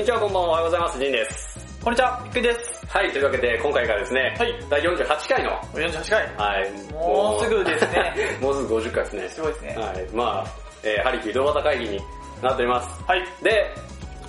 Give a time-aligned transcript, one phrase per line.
[0.00, 0.98] にちは、こんばんは、おはようございます。
[0.98, 1.58] ジンです。
[1.84, 2.86] こんにちは、びっくりです。
[2.86, 6.36] はい、というわけで、今回からですね、はい第48回の、48回。
[6.36, 8.38] はい、もうすぐですね。
[8.40, 9.28] もうすぐ50回ですね。
[9.28, 9.76] すごいですね。
[9.76, 10.50] はい、まあ、
[10.82, 12.00] えー、ハリキュー井戸端会議に
[12.40, 13.04] なっております。
[13.06, 13.24] はい。
[13.42, 13.74] で、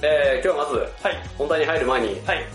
[0.01, 1.23] えー、今日はまず、はい。
[1.37, 2.45] 本題に入る前に、はい。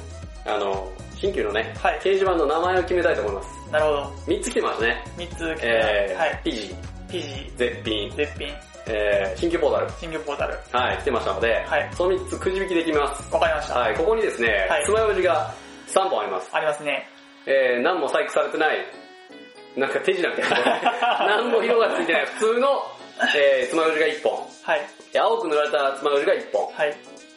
[0.44, 3.72] あの、新旧のね、はい掲示板の名前を決めたいと思います。
[3.72, 4.02] なるほど。
[4.26, 5.04] 3つ来てますね。
[5.16, 6.40] 3つ来てえー、はい。
[6.44, 6.76] ピジ、
[7.10, 8.54] ピジ、絶品、絶品、
[8.88, 9.90] えー、新旧ポータル。
[9.98, 10.58] 新旧ポータル。
[10.72, 13.34] はい、来てましたので、はいその3つくじ引きで決めます。
[13.34, 13.78] わかりました。
[13.78, 15.54] はい、ここにですね、はい爪楊枝が
[15.88, 16.50] 3本あります。
[16.52, 17.08] ありますね。
[17.46, 18.78] えー、何も細工されてない、
[19.76, 21.26] なんか手品みたいな。
[21.26, 22.82] 何も色がついてない普通の、
[23.36, 24.32] えー、爪楊枝が1本。
[24.62, 24.80] はい。
[25.18, 26.72] 青く塗られた爪楊枝が1本。
[26.74, 26.96] はい。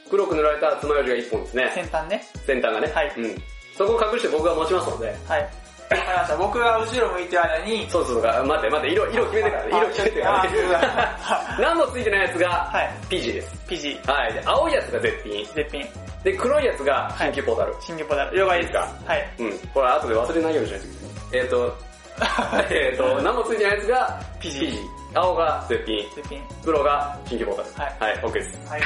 [0.10, 1.72] 黒く塗られた爪楊枝が1本ですね。
[1.74, 2.24] 先端ね。
[2.46, 2.92] 先端がね。
[2.94, 3.36] はいうん。
[3.78, 5.16] そこを隠して僕が持ちますので。
[5.28, 5.50] はい。
[5.90, 6.38] わかりました。
[6.38, 9.70] 僕が後ろ向いてる間に、そうそう待って待って、色、色決めてからね。
[9.74, 10.50] あ色決めてからね
[10.94, 11.58] あ。
[11.62, 12.90] 何もついてないやつが、はい。
[13.10, 13.66] ピジです。
[13.68, 14.34] ピジ、はい。
[14.34, 15.46] で、青いやつが絶品。
[15.56, 15.88] 絶品、
[16.24, 17.76] で、黒いやつが新旧ポータル。
[17.82, 18.38] 新旧ポータル。
[18.38, 19.30] 了解ですかはい。
[19.40, 19.60] うん。
[19.74, 21.44] これ後で忘れないようにしないといけない。
[21.44, 21.78] えっ、と、
[22.70, 24.80] えっと、何もついてないやつがピジピジ。
[25.16, 25.98] 青が絶品。
[26.16, 26.42] 絶品。
[26.64, 27.92] 黒が新旧ポータル。
[28.02, 28.70] はいはい、OK です。
[28.70, 28.82] はい。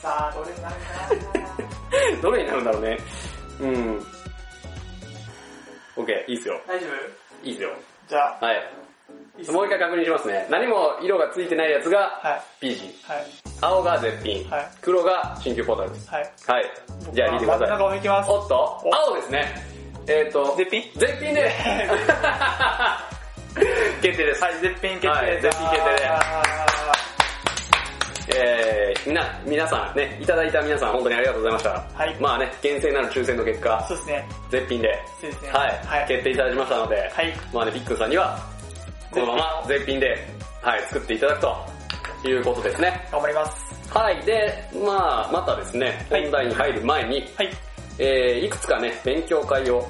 [0.00, 2.98] さあ、どれになるかな どれになるんだろうね。
[3.60, 4.06] うん。
[5.96, 6.60] OK、いいっすよ。
[6.66, 6.86] 大丈
[7.42, 7.46] 夫？
[7.48, 7.70] いいっすよ。
[8.08, 8.62] じゃあ、はい。
[9.50, 10.46] もう一回確認しますね。
[10.50, 12.42] 何も色がついてないやつがはい。
[12.60, 12.86] ピジ。
[13.06, 13.26] はい。
[13.60, 14.48] 青が絶品。
[14.50, 16.08] はい黒が新旧ポータルです。
[16.10, 16.30] はい。
[16.46, 16.64] はい。
[17.12, 17.68] じゃあ引いてください。
[17.70, 18.30] 中きます。
[18.30, 18.80] おっと？
[19.08, 19.54] 青ですね。
[20.06, 20.82] えっ、と、絶品？
[20.98, 21.50] 絶品で
[24.02, 24.42] 決定です。
[24.44, 25.42] はい、絶品決定はいです。
[25.42, 26.18] 絶品決定であ
[28.28, 31.70] えー、みな、皆さんね、いただいた皆さん本当にありがとうございました。
[31.70, 34.28] はいまあね、厳正なる抽選の結ー果、そうですね。
[34.50, 35.50] 絶品で、そうですね。
[35.50, 36.08] はい、はい。
[36.08, 37.34] 決定いただきましたので、はい。
[37.52, 38.38] まあね、ピックンさんには、
[39.10, 40.16] このまま絶品で、
[40.62, 41.40] はい、作っていただく
[42.22, 43.08] ということですね。
[43.12, 43.92] 頑張ります。
[43.92, 47.50] はい、で、まあまたですね、はい本題に入る前に、はい。
[47.98, 49.86] えー、いくつかね、勉強会を、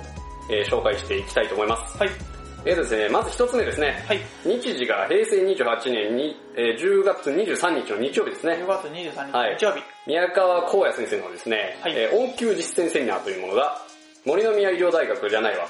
[0.51, 1.99] えー紹介していきたいと思います。
[1.99, 2.34] はい。
[2.67, 4.21] えーとですね、まず一つ目ですね、はい。
[4.45, 8.67] 日時が平成28年に、えー10月23日の日曜日ですね10。
[8.67, 9.83] 月23はい日日曜日。
[10.07, 13.77] 宮川光也先生のですね、はいえー音球実践セミナーというものが、
[14.25, 15.67] 森の宮医療大学じゃないわ。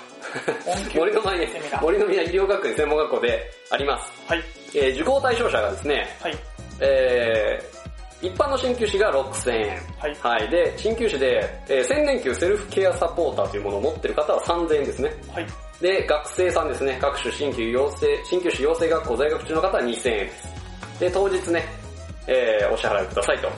[0.94, 1.49] 森の宮
[1.82, 4.12] 森の宮医療学園専門学校であります。
[4.28, 4.43] はい。
[4.76, 6.37] えー受講対象者がですね、はい。
[6.81, 7.75] えー
[8.22, 9.82] 一般の鍼灸師が6000円。
[9.99, 10.15] はい。
[10.22, 10.49] はい。
[10.49, 15.11] で、鍼灸師で、えー千年灸セルフケアサポーターというものを持ってる方は3000円ですね。
[15.32, 15.47] はい。
[15.80, 21.00] で、学生さんですね、各種鍼灸養成、鍼灸師養成学校在学中の方は2000円です。
[21.00, 21.64] で、当日ね、
[22.26, 23.50] えーお支払いくださいと、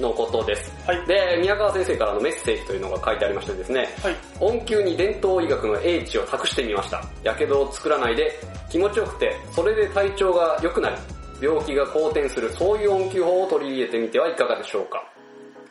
[0.00, 0.72] のことです。
[0.86, 1.06] はい。
[1.06, 4.16] で、宮川先生からのメッセージというのが書いてありましてですね、はい。
[4.40, 7.02] 音球に伝統医学の英知を託してみました。
[7.22, 8.32] やけどを作らないで
[8.70, 10.96] 気持ちよくて、それで体調が良くなり、
[11.40, 15.04] 病気が好転する、そういう音球法を取り入れてみてはいかがでしょうか。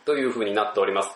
[0.04, 1.10] という風になっております。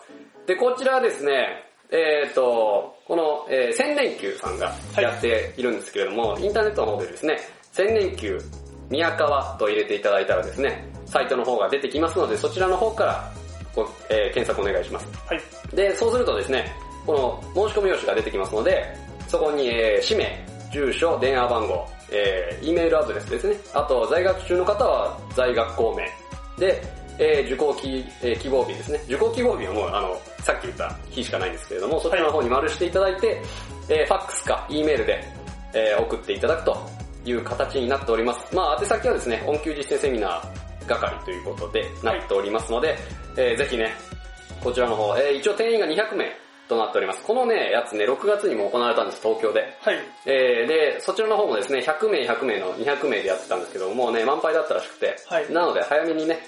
[0.45, 7.39] で、こちらはですね、えっ、と、この、えー千年球さんがやっているんですけれども、インターネットの方でですね、
[7.71, 8.39] 千年球
[8.89, 13.31] 宮川と入れていただいたらですね、サイトの方が出てきますので、そちらの方から
[13.75, 15.07] ご、えー検索お願いします。
[15.27, 15.75] はい。
[15.75, 16.73] で、そうするとですね、
[17.05, 18.85] この申し込み用紙が出てきますので、
[19.27, 23.55] そこに、えー氏名、住所、電話番号、えー、E メールアドレスですね。
[23.73, 26.05] あと、在学中の方は在学校名。
[26.57, 26.81] で、
[27.19, 28.99] えー受講希,、えー希望日ですね。
[29.05, 33.41] 受講希望日はもう、あの、さっき言った日しかないんですけれども、そちらの方に丸していただいて、
[33.89, 35.23] えーファックスか E メールで、
[35.73, 36.77] えー送っていただくと
[37.25, 38.55] いう形になっております。
[38.55, 42.97] まあ、宛先はですね、音球実践セミナー係ということでなっておりますので、
[43.37, 43.93] えーぜひね、
[44.63, 46.31] こちらの方、えー一応定員が200名
[46.69, 47.23] となっております。
[47.23, 49.61] このね、やつね、6月にも行われたんです、東京で。
[49.81, 49.97] はい。
[50.25, 56.39] えーで、そちらの方もですね、100名、100名の200名でやってたんですけど、もうね、満杯だったらしくて、はいなので早めにね、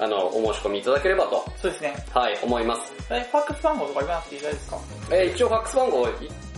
[0.00, 1.94] あの、お申し込みいただければと、そうですね。
[2.14, 2.92] はい、思います。
[3.10, 4.78] え、ファックス番号とか言わなくていいですか？
[5.10, 6.10] えー一応ファックス番号い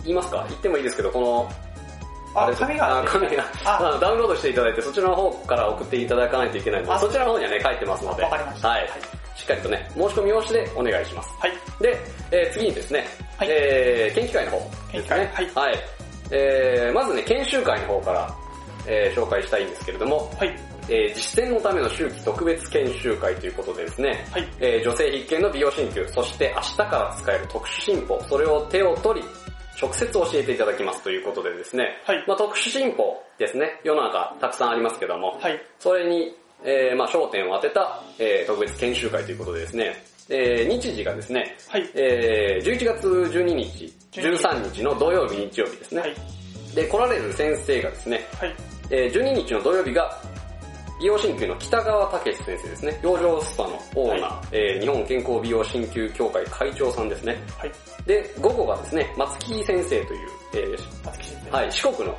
[0.03, 0.45] 言いますか？
[0.49, 1.51] 言ってもいいですけど、この、
[2.33, 8.89] あ、れです紙があ紙がああダウンロードしていただいて、そちらの方から送っていただかないといけないので、あそちらの方にはね、書いてますので、わかりましたはい。
[9.35, 11.29] しっかりとね、申し込み用紙でお願いします。
[11.39, 11.51] はい。
[11.81, 11.97] で、
[12.31, 13.05] えー次にですね、
[13.37, 14.85] はいえー研究会の方ですね。
[14.91, 15.79] 研究会はい。
[16.31, 18.35] えーまずね、研修会の方から、
[18.87, 20.55] えー紹介したいんですけれども、はい。
[20.89, 24.47] えー実践のための秋季特別研修会ということでですね、はい。
[24.59, 29.27] えー女性必見の美容鍼灸、そして明日から使える特殊進歩、それを手を取り、
[29.81, 35.59] 直接教えていただきますということでですね、はいまあ、特殊進歩ですね、世の中たくさんありますけども、はい。
[35.79, 39.95] それに、えーまあ、焦点を当てた、えー特別研修会ということでですね、
[40.29, 41.89] えー日時がですね、はい。
[41.95, 46.01] えー11月12日、13日の土曜日、日曜日ですね。
[46.01, 46.15] はい。
[46.75, 48.55] で、来られる先生がですね、はい。
[48.91, 50.21] えー12日の土曜日が
[51.01, 52.99] 美容鍼灸の北川武先生ですね。
[53.01, 57.35] 養生スパのオーナー、えー日本健康美容鍼灸協会会長さんですね。
[57.57, 57.71] はい。
[58.05, 61.51] で、午後がですね、松木先生という、えー松木先生。
[61.51, 62.15] はい、四国の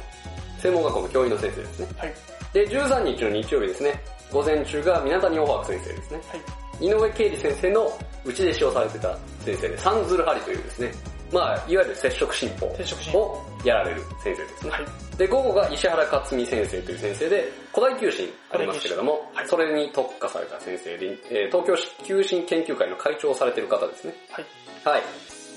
[0.59, 1.89] 専門学校の教員の先生ですね。
[1.97, 2.15] はい。
[2.53, 4.03] で、13日の日曜日ですね、
[4.33, 6.21] 午前中が水谷大白先生ですね。
[6.29, 6.85] はい。
[6.85, 10.93] 井上啓二先生の内弟子をされてた先生で、サンズルハリというですね、
[11.33, 14.71] まあ、いわゆる接触進歩をやられる先生ですね。
[14.71, 14.87] はい。
[15.17, 24.15] で、午後が石原克美先生という先生で、古代球診ありますけれども、はいそれに特化された先生で、えー東京球診研究会の会長をされている方ですね。
[24.31, 24.45] はい。
[24.85, 25.03] はい。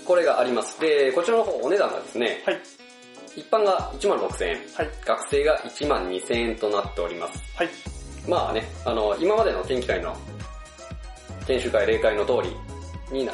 [0.05, 0.79] これがあります。
[0.79, 2.59] で、こちらの方お値段がですね、はい。
[3.35, 4.89] 一般が1万6000円、はい。
[5.05, 7.43] 学生が1万2000円となっております。
[7.57, 7.69] はい。
[8.27, 10.15] まあね、あの、今までの研究会の、
[11.45, 12.33] 研修会、例会の通
[13.11, 13.33] りにな、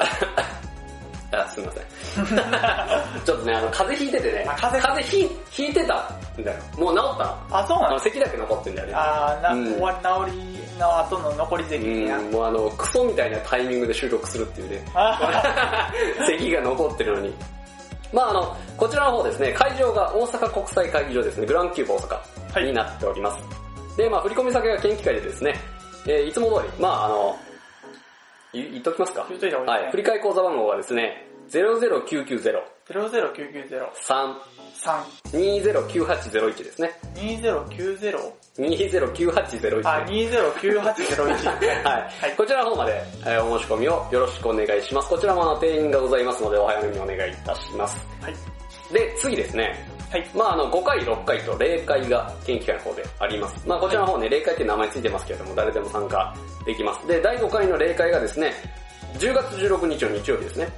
[1.32, 3.24] あ、すみません。
[3.24, 5.94] ちょっとね、あの、風邪ひいててね、あ風邪風邪ひひいてた
[6.38, 6.58] んだよ。
[6.76, 7.36] もう治ったの？
[7.50, 8.94] あ、そうなんです咳だけ残ってんだよね。
[8.94, 12.18] あーな、うん終わり、治りの後の残り席にな。
[12.18, 14.84] うん、もうあの、クソみたいなタイミングで収録するっていうね。
[14.94, 15.90] あ
[16.28, 17.34] 咳が残ってるのに。
[18.12, 21.98] まああの、こちらの方ですね、会場が大阪国際会議場ですね、グランキューブ大
[22.54, 23.96] 阪になっております。
[23.96, 25.54] で、まあ振込先が研究会でですね、
[26.06, 27.51] えーいつも通り、まああの、い
[28.52, 29.26] 言っときますか？
[29.28, 29.92] 言っといた方がいいはい。
[29.92, 32.62] ですね振替口座番号がですね、00990-3-209801
[35.32, 36.90] 00990、ですね。
[37.16, 38.18] 2090、
[38.58, 41.84] 209801あ、209801。
[41.84, 45.08] はい、こちらの方まで、えーお申し込みをよろしくお願いします。
[45.08, 47.98] こちらもあの定員がございますのでお早めにお願いいたします。
[48.20, 48.34] はい。
[48.92, 49.86] で、次ですね。
[50.12, 50.30] はい。
[50.34, 53.66] まああの、5回、6回と例会が研究会の方であります。
[53.66, 56.34] まあこちらの方ね、例会っていう名前ついてますけれども、誰でも参加
[56.66, 57.08] できます。
[57.08, 58.52] で、第5回の例会がですね、
[59.14, 60.68] 10月16日の日曜日ですね。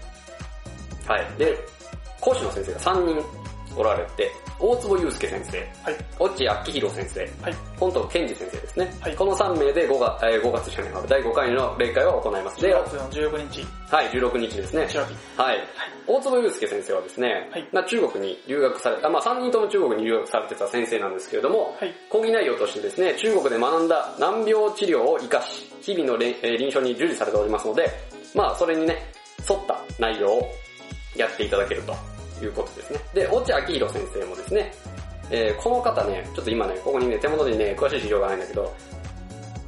[1.09, 1.27] はい。
[1.37, 1.59] で、
[2.21, 3.44] 講師の先生が3人
[3.77, 5.95] おられて、大坪祐介先生、はい。
[5.95, 7.55] 越智明宏先生、はい。
[7.79, 8.95] 本藤健二先生ですね。
[9.01, 12.61] はいこの3名で5月、えー5月じゃないわ第5回の例会を行います。
[12.61, 13.65] で、10は月の15日、い、
[14.09, 14.87] 16日ですね。
[15.37, 15.59] はい。
[16.07, 21.95] 大坪祐介先生はですね、はいまあ中国に留学された、まあ3人とも中国に留学されてた先生なんですけれども、はい。
[22.11, 27.91] 講義内容としてですね、中国で学んだ難病治療を活かし、日々のえー臨床に従事されておりますので、
[28.35, 29.11] まあそれにね、
[29.49, 30.51] 沿った内容を
[31.17, 31.95] やっていただけると
[32.43, 33.01] いうことですね。
[33.15, 34.73] で、越智明宏先生もですね、
[35.31, 38.75] えーこの方ね、ちょっと今ね、ここにね、手元にね、詳しい資料がないんだけど、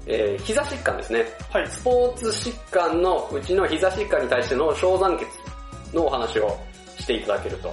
[0.06, 1.24] えー膝疾患ですね。
[1.50, 1.68] はい。
[1.68, 5.26] スポーツ疾患のうちの膝疾患に対しての小残血
[5.96, 6.58] のお話を
[6.98, 7.72] していただけると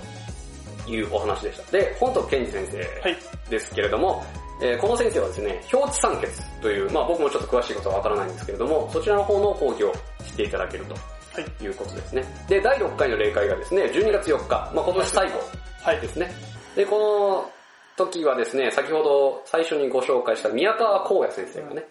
[0.89, 1.71] いうお話でした。
[1.71, 3.17] で、本藤健二先生はい。
[3.49, 4.23] ですけれども、
[4.61, 6.29] えーこの先生はですね、表地酸欠
[6.61, 9.93] という、まあ僕もちょっと詳しいことはわからないんですけれども、そちらの方の講義を
[10.23, 10.95] していただけると
[11.33, 11.63] はい。
[11.63, 12.23] いうことですね。
[12.47, 15.39] で、第6回の例会がですね、12月4日、まあ今年最後
[15.81, 15.99] はい。
[15.99, 16.31] ですね。
[16.75, 17.49] で、こ
[17.97, 21.85] の時はですね、先ほど最初にご紹介した宮川光也先生がね、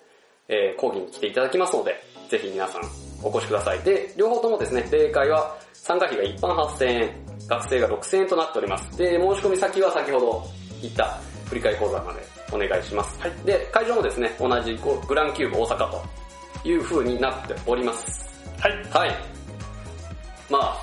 [0.48, 2.82] えー講義に来ていただきますので、ぜひ皆さん
[3.22, 3.80] お越しください。
[3.80, 7.10] で、両方ともですね、例会は参加費が一般8000円、
[7.46, 8.96] 学生が6000円となっております。
[8.96, 10.42] で、申し込み先は先ほど
[10.80, 11.18] 言った
[11.48, 12.20] 振り替え講座まで
[12.52, 13.20] お願いします。
[13.20, 14.74] はいで、会場もですね、同じ
[15.06, 16.02] グランキューブ大阪と
[16.68, 18.31] いう風になっております。
[18.62, 18.72] はい。
[18.90, 19.16] はい。
[20.50, 20.76] まあ、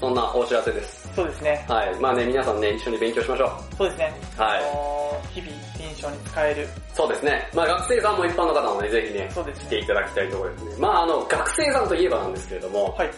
[0.00, 1.08] そんなお知らせです。
[1.14, 1.64] そうですね。
[1.68, 1.94] はい。
[2.00, 3.76] まあね、皆さんね、一緒に勉強しましょう。
[3.76, 4.12] そうですね。
[4.36, 6.68] はいあのー日々、臨床に使える。
[6.92, 7.48] そうですね。
[7.54, 10.74] まあ学生さんも一般の方もね、ぜひね、そうですね来ていただきたいところですね。
[10.78, 13.10] まああの、学生さんといえばなんですけれども、はい。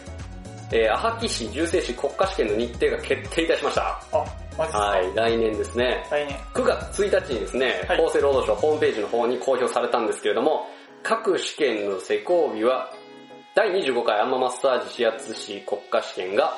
[0.73, 3.83] えー、アハキ市重生市国家試験の日程が決定いたしました。
[4.13, 4.25] あ、
[4.59, 4.79] マジですか？
[4.79, 6.07] はい、来年ですね。
[6.11, 6.37] 来年。
[6.55, 10.67] 9月1日にですね、はい厚生労働省ホームページの方に公表されたんですけれども、
[11.03, 12.91] 各試験の施行日は、
[13.57, 16.55] 第25回アンママッサージ指圧師国家試験が、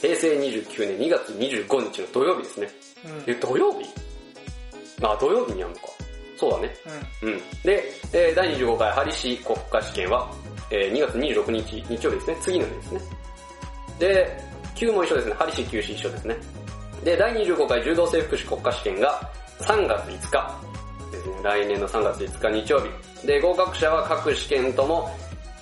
[0.00, 2.68] 平成29年2月25日の土曜日ですね。
[3.26, 3.30] うん。
[3.30, 3.84] え、土曜日？
[5.02, 5.88] あ、土曜日にやるのか。
[6.38, 6.74] そうだね。
[7.22, 7.32] うん。
[7.34, 7.38] うん。
[7.62, 10.30] で、えー第25回ハリ市国家試験は、
[10.70, 12.36] えー2月26日、日曜日ですね。
[12.40, 13.00] 次の日ですね。
[13.98, 14.40] で、
[14.74, 15.34] 級も一緒ですね。
[15.34, 16.36] ハリ市、級市一緒ですね。
[17.04, 19.20] で、第25回柔道整復師国家試験が
[19.60, 20.60] 3月5日
[21.12, 21.34] ですね。
[21.42, 23.26] 来年の3月5日日曜日。
[23.26, 25.10] で、合格者は各試験とも、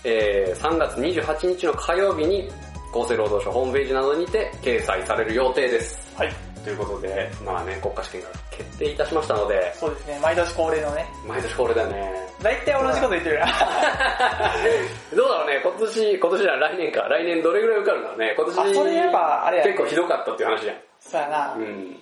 [0.04, 2.48] えー3月28日の火曜日に
[2.92, 6.14] 厚生労働省ホームページなどにて掲載される予定です。
[6.16, 6.32] はい。
[6.64, 10.18] ということで、まあね、国家試験が決定いたしましたので、そうですね。
[10.20, 11.06] 毎年恒例のね。
[11.28, 12.12] 毎年これだよね。
[12.42, 13.46] 大体同じこと言ってるな。
[15.14, 17.02] どうだろうね、今年、今年じゃ来年か。
[17.02, 18.34] 来年どれぐらい受かるんだろうね。
[18.36, 20.76] 今年、あそれやっぱあれやね結構ひどかったっていう話じゃん。
[21.00, 21.54] そうやな。
[21.56, 21.96] うん。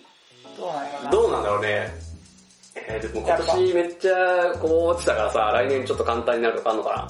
[0.57, 1.11] どうなんやろな。
[1.11, 2.15] どうなんだろうね。
[2.77, 4.15] えー、でも今年めっちゃ
[4.61, 7.09] こう落ちたからさ、来年ちょっと簡単になるとかあんのか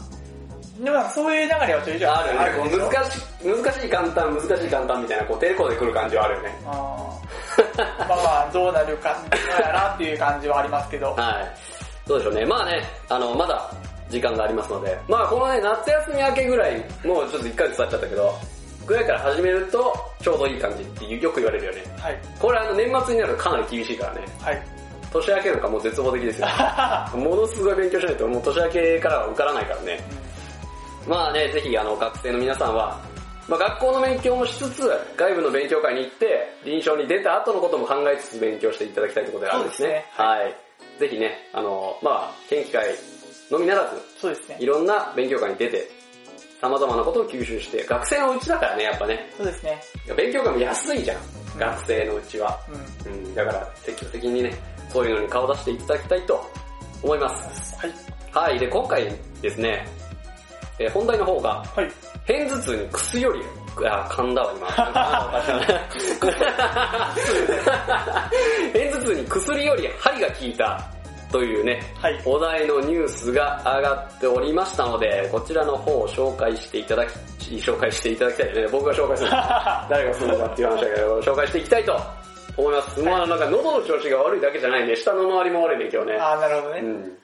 [0.78, 2.50] でもそういう流れはちょいちょいなあるよね。
[2.58, 6.58] こうでしょ難しい、難しい簡単、難しい簡単みたいな、こう、テレコで来る感じはあるよね。
[6.66, 11.14] あーまあまあ、どうなるか、どうやらっていう感じはありますけど。
[11.14, 12.08] はい。
[12.08, 12.44] どうでしょうね。
[12.44, 13.70] まあね、あの、まだ
[14.10, 18.34] 時間がありますので、まあこのね、夏休み明けぐらい、もうちょっと1ヶ月経っちゃったけど、
[18.86, 21.82] ぐらいから始めるとちょうどいい感じってよく言われるよね。
[21.98, 22.18] はい。
[22.38, 24.20] これあの年末になるとかなり厳しいからね。
[24.40, 24.62] はい。
[25.12, 26.48] 年明けなんかもう絶望的ですよ。
[27.16, 30.00] ものすごい勉強しないともう年明けからは受からないからね。
[31.06, 33.00] まあね、ぜひあの学生の皆さんは、
[33.48, 40.06] まあ、学校の勉強もしつつ、外部の勉強会に行って、臨床に出た後のことも考えつつ勉強していただきたいところであるんですね。
[40.16, 40.56] すねはい。
[40.98, 42.94] ぜひね、あの、まあ、研究会
[43.50, 44.66] のみならず、そうですねい。
[44.66, 45.90] ろんな勉強会に出て、
[46.60, 49.30] 様々なことを吸収して、学生のうちだからね、やっぱね。
[49.36, 49.82] そうですね。
[50.16, 51.18] 勉強会も安いじゃん、
[51.58, 52.58] 学生のうちは。
[53.04, 53.12] うん。
[53.12, 54.54] うん、だから積極的にね、
[54.88, 56.50] そういうのに顔出していただきたいと
[57.02, 57.76] 思います。
[57.76, 57.92] はい。
[58.32, 59.86] はい、で、今回ですね、
[60.78, 61.92] えー本題の方が、はい。
[62.26, 63.40] 片頭痛に薬より、
[63.86, 64.66] あ、噛んだわ今。
[64.66, 64.84] 片
[68.98, 70.80] 頭痛に薬より針が効いた
[71.30, 72.20] というね、はい。
[72.24, 77.04] お題のニュースが上がっておりましたので、こちらの方を紹介していただ
[77.38, 78.68] き、紹介していただきたいですね。
[78.68, 79.30] 僕が紹介する。
[79.90, 82.00] 誰がするのかっていう話だけど、紹介していきたいと
[82.56, 83.02] 思います。
[83.02, 86.18] まあなんか喉の調子が悪いだけじゃないんで、下の周りも悪いね、今日ね。
[86.20, 86.80] あー、なるほどね。
[86.80, 87.18] うん。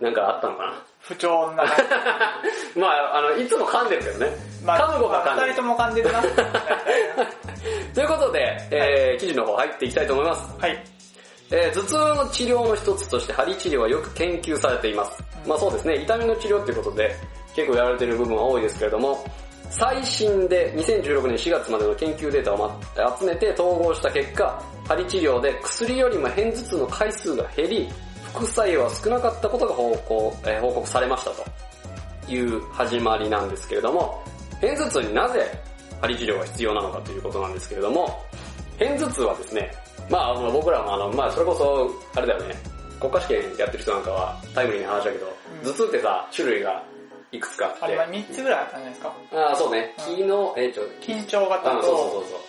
[0.00, 0.72] なんかあったのかな。
[1.08, 1.64] 不調な。
[2.76, 4.32] まああの、いつも噛んでるけどね。
[4.64, 6.22] まあ、噛むことは噛んでる二人とも噛んでるな。
[7.94, 10.60] ということで、えー記事の方入っていきたいと思います。
[10.60, 10.84] はい。
[11.52, 15.22] えー頭痛の治療の一つとして針治療はよく研究されています。
[15.46, 17.14] まあそうですね、痛みの治療っていうことで
[17.54, 19.24] 結構やられている部分は多いですけれども、
[19.70, 27.88] 最新で2016年4月までの研究データをま集めて統合した結果、針治療で薬よりも片頭痛の回数が減り、
[28.36, 31.44] 副作用は少なかったことが報告,、えー報告されましたと
[32.32, 34.22] いう始まりなんですけれども、
[34.60, 35.50] 片頭痛になぜ
[36.00, 38.20] 針治療が必要なのかということなんですけれども、
[38.78, 39.72] 片頭痛はですね、
[40.10, 42.54] まああの僕らもあの、まあそれこそ、あれだよね、
[43.00, 45.26] 国家試験やってる人なんかはタイムリーな話だけど、
[45.62, 45.72] うん。
[45.72, 46.82] 頭痛ってさ、種類が
[47.32, 49.12] いくつかあって、あれは3つぐらいあったんじゃないですか？
[49.32, 50.16] ああ、そうね、うん。
[50.16, 52.40] 気の、えー、ちょ、緊張型あそうそうと、そうそう。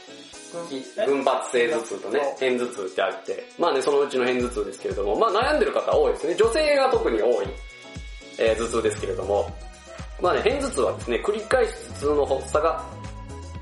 [0.52, 6.36] 群き群発性頭痛とね、片頭痛ってあって、まあね、そのうちの片頭痛ですけれども、まあ悩んでる方多いですね。
[6.36, 7.48] 女性が特に多い、
[8.40, 9.50] えー頭痛ですけれども、
[10.22, 12.84] まあね、片頭痛はですね、繰り返し頭痛の発作が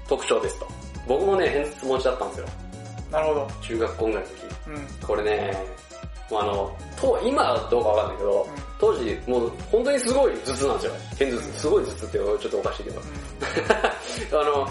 [0.07, 0.67] 特徴ですと。
[1.07, 2.47] 僕もね、片頭痛持ちだったんですよ。
[3.11, 3.47] なるほど。
[3.61, 4.35] 中学校ぐらいの時。
[4.67, 5.07] うん。
[5.07, 5.57] これね、
[6.29, 8.47] もうあの、と今はどうかわかんないけど、
[8.79, 10.93] 当時もう本当にすごい頭痛なんですよ。
[11.11, 11.59] 片頭痛。
[11.59, 13.01] すごい頭痛ってちょっとおかしいけど。
[14.41, 14.67] あの、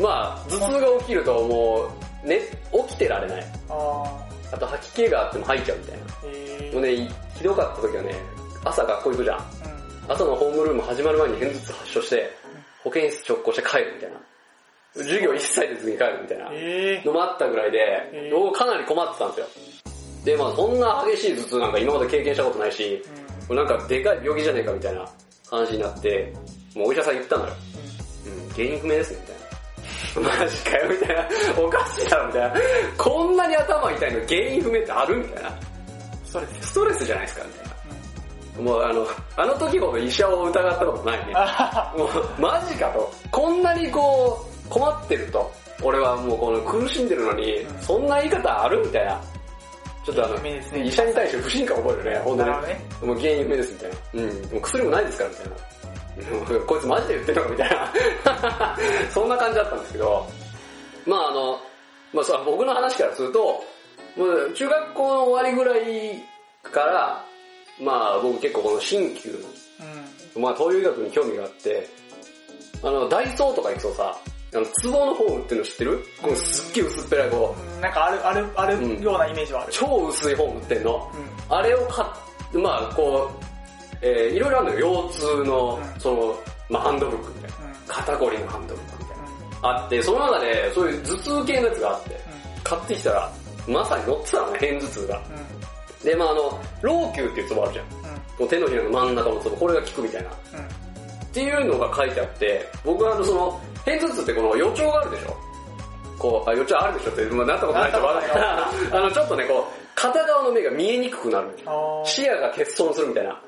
[0.00, 1.88] まあ、頭痛が起きるとも
[2.24, 2.40] う、ね、
[2.88, 3.44] 起きてられない。
[3.68, 6.72] ああと吐き気があっても吐いちゃうみたいな。
[6.72, 8.14] もうね、ひどかった時はね、
[8.64, 9.38] 朝学校行くじゃん。
[9.38, 9.44] うん。
[10.12, 12.30] 朝のホームルーム始まる前に片頭痛発症して、
[12.82, 14.20] 保健室直行して帰るみたいな。
[14.94, 16.48] 授業一切出ずに帰るみたいな。
[16.52, 19.46] えのもあったぐらいでかなり困ってたんですよ。
[20.24, 23.54] で、まあそんな激しい頭痛なんか今まで経験したことないし、ー。
[23.54, 25.08] なんかでかい病気じゃねえかみたいな
[25.50, 26.32] 話になって、
[26.76, 27.52] もうお医者さん言ったのよ。
[28.26, 29.33] うん、原因不明ですね、みたいな。
[30.20, 31.28] マジかよ、みたいな。
[31.60, 32.54] おかしいだろ、みたいな。
[32.98, 35.50] こんなに頭痛いの原因不明ってあるみたいな。
[36.24, 36.68] それです。
[36.68, 37.74] ストレスじゃないですか、みたいな。
[38.62, 39.06] もうあの、
[39.36, 41.32] あの時ほど医者を疑ったことないね。
[41.34, 42.08] あもう、
[42.40, 43.12] マジかと。
[43.30, 45.52] こんなにこう、困ってると。
[45.82, 49.20] 俺はもうこの苦しんでるのに、うんそんな言い方あるみたいな。
[50.04, 52.80] ちょっとあの、医者に対して不信感覚えるね、本当になるほどね。
[53.02, 53.96] もう原因不明ですみたいな。
[54.14, 54.52] うん。
[54.52, 55.52] もう薬もないですからみたいな。
[56.16, 57.92] う んこいつマジで言ってんのかみたいな。
[59.12, 60.26] そんな感じだったんですけど、
[61.06, 61.60] まああの、
[62.12, 63.64] まあさ、僕の話からすると、
[64.16, 66.22] もう中学校の終わりぐらい
[66.62, 67.24] から、
[67.80, 69.44] まあ僕結構この鍼灸
[70.36, 70.42] うん。
[70.42, 71.88] まあ東洋医学に興味があって、
[72.82, 74.16] あの、ダイソーとか行くとさ、
[74.54, 76.04] あの、ツボのフォームっていうの知ってる？
[76.22, 79.72] このすっげえ薄っぺらいこう、うんなんかある、ある、あるようなイメージはある。
[79.72, 81.10] 超薄いフォームってんの。
[81.48, 81.56] うん。
[81.56, 82.08] あれを買っ
[82.52, 83.44] て、まあこう、
[84.04, 85.08] えー、いろいろあるのよ。
[85.08, 87.56] 腰痛のう、んその、まあハンドブックみたいな。
[87.66, 87.74] うん。
[87.86, 89.62] 肩こりのハンドブックみたいうん。
[89.62, 89.68] な。
[89.80, 92.20] あって、その中でそういう頭痛系のやつがあって、
[92.62, 93.32] 買ってきたら、
[93.66, 95.22] まさに乗ってたのね、片頭痛が。
[96.02, 96.06] うん。
[96.06, 97.86] で、まああの、老朽っていうツボあるじゃん。
[97.86, 98.20] うん。
[98.36, 100.28] こう手のひらの真ん中のツボ、これが効くみたいな。
[100.28, 100.64] うん。
[100.64, 100.68] っ
[101.32, 105.36] ていうのが書いてあって、僕はあのその、片頭痛ってこの予兆があるでしょ
[106.18, 108.30] こう、あ、予兆あるでしょって、まあ、なったことないとわかんない
[108.92, 111.56] あの、ちょっとね、こう、片側の目が見えにくくなる。
[112.04, 113.40] 視野が欠損するみたいな。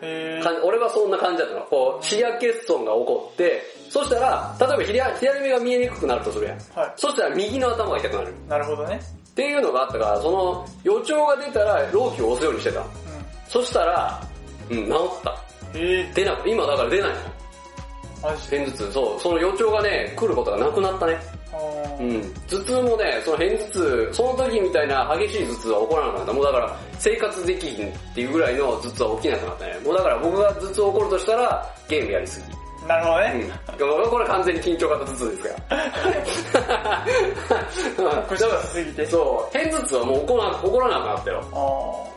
[0.64, 1.62] 俺はそんな感じだったの。
[1.62, 6.58] こう、視野欠損が起こって、そしたら、例えば左左目が見えにくくなるとするやん。
[6.78, 6.92] はい。
[6.96, 8.34] そしたら右の頭が痛くなる。
[8.48, 9.00] なるほどね。
[9.30, 12.86] っていうのがあったから、その予兆が出たら、老気を押すようにしてたの。
[12.86, 12.88] う
[13.48, 14.20] そしたら、
[14.70, 15.30] うん、治った。
[15.30, 15.34] ん。
[15.74, 16.14] えー。
[16.14, 17.16] 出なく、今だから出ないの。
[18.22, 18.58] マジで？
[18.64, 21.18] 片頭痛、そう、その予兆がね、来ることがなくなったね。
[22.00, 22.34] うん。
[22.48, 26.32] 頭痛もね、その偏頭痛、その時みたいな激しい頭痛は起こらなくなった。
[26.32, 29.78] もうだから、生活できひんっていうぐらいの頭痛は起きなくなったね。
[29.84, 32.66] もうだから僕が頭痛起こるとしたら、ゲームやりすぎ。
[32.86, 33.50] なるほどね。
[33.78, 34.10] うん。
[34.10, 35.48] これ完全に緊張型頭痛ですか
[36.64, 37.04] ら。
[38.22, 39.06] 酷使しすぎて。
[39.10, 41.42] そう、偏頭痛はもう起こら起こらなくなったよ。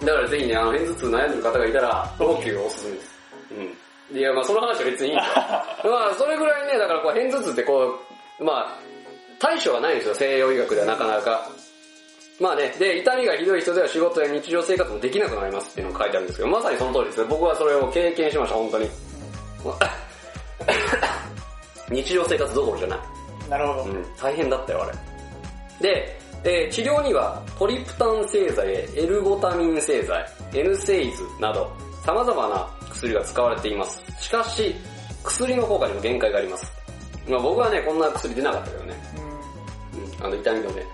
[0.02, 3.20] あだからぜひね、あの、偏頭痛悩んでる方がいたら、ローキューおすすめです。
[4.12, 4.18] うん。
[4.18, 5.92] いや、まあその話は別にいいんですよ。
[5.92, 7.96] まあそれぐらいね、だからこう、偏頭痛ってこ
[8.40, 8.89] う、まあ、
[9.40, 11.50] 対処がないんですよ、西洋医学ではなかなか。
[12.40, 17.28] まあね、で、痛みがひどい人では仕事や日常生活もできなくなりますっていうのが書いてあるんですけど、まさにその通りですね。
[17.30, 18.90] 僕はそれを経験しました、本当に。
[21.92, 23.00] 日常生活どころじゃない。
[23.46, 23.84] あ、なるほど。
[23.84, 24.94] うん、大変だったよ、あれ。
[25.82, 31.70] で、えー治療にはトリプタン製剤、エルゴタミン製剤、エヌセイズなど
[32.06, 34.02] 様々な薬が使われています。
[34.22, 34.74] しかし、
[35.24, 36.72] 薬の効果にも限界があります。
[37.28, 38.96] まあ僕はね、こんな薬出なかったけどね。
[40.20, 40.26] うん。
[40.26, 40.86] うん、あの痛み止め、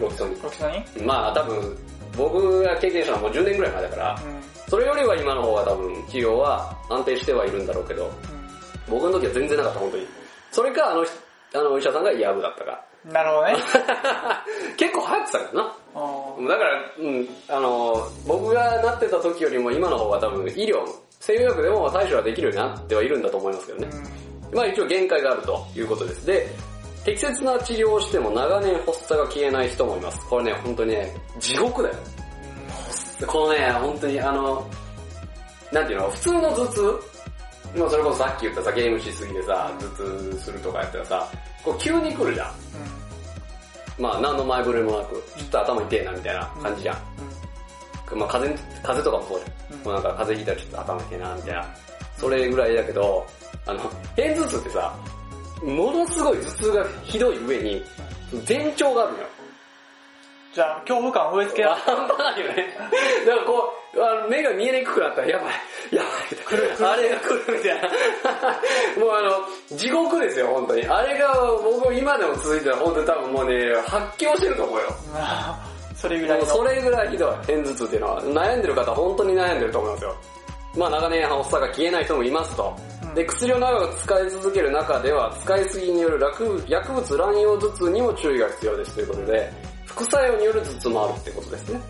[0.00, 1.04] ロキソニロキソニン？
[1.04, 1.06] ン。
[1.06, 1.78] まあ多分、
[2.16, 4.42] 僕が経験したのはもう10年ぐらい前だから、うん。
[4.68, 8.10] それよりは今の方が多分治療は安定してはいるんだろうけど、
[8.88, 10.06] 僕の時は全然なかった、本当に。
[10.52, 11.04] それか、あの、
[11.54, 12.84] あのお医者さんがヤブだったか。
[13.06, 13.12] うん。
[13.12, 13.56] なるほどね。
[14.76, 15.78] 結構流行ってたからな。
[16.48, 20.84] だから、うん、あの、僕がなってた時よりも今の方が多分医療、
[21.20, 23.88] 西洋薬でも対処はできるようになってはいるんだと思いますけどね。
[24.52, 26.26] まあ一応限界があるということです。
[26.26, 26.48] で、
[27.08, 30.26] 適切な治療をしても長年発作が消えない人もいます。
[30.28, 31.94] これね、本当にね、地獄だよ。
[33.26, 34.68] このね、本当にあの、
[35.72, 36.80] なんていうの、普通の頭痛
[37.76, 41.28] まあそれこそさっき言ったさ、ゲームしすぎてさ、頭痛するとかやったらさ、
[41.64, 42.52] こう急に来るじゃん。
[43.98, 48.18] まあ何の前触れもなく、ちょっと頭痛えなみたいな感じじゃん。
[48.18, 49.78] まあ風邪、風邪とかもそうじゃん。
[49.78, 51.74] うんもうなんか風邪ひいたらちょっと頭痛えなみたいな。
[52.18, 53.26] それぐらいだけど、
[53.64, 53.80] あの、
[54.16, 54.94] 偏頭痛ってさ、
[55.62, 57.84] ものすごい頭痛がひどい上に、
[58.46, 59.24] 前兆があるのよ。
[60.54, 62.66] じゃあ、恐怖感植え付けられ半端ないよね。
[63.26, 67.88] だからこう、あの目が見えにくくなったら、やばい、やばい、来る、あれが来るみたいな。
[68.98, 70.86] もうあの、地獄ですよ、本当に。
[70.86, 74.84] あれが僕今でも続いてたら、本当に多分もうね、発狂してると思うよ。
[75.94, 76.46] それぐらいの。
[76.46, 78.22] もうそれぐらいひどい、偏頭痛っていうのは。
[78.22, 80.16] 悩んでる方、本当に悩んでると思いますよ。
[80.76, 82.74] まあ長年発作が消えない人もいますと。
[83.18, 89.52] で、薬を長く使い続ける中では、使いすぎによる薬薬物乱用頭痛にも注意が必要ですということで、
[89.86, 91.80] 副作用による頭痛もあるってことですね。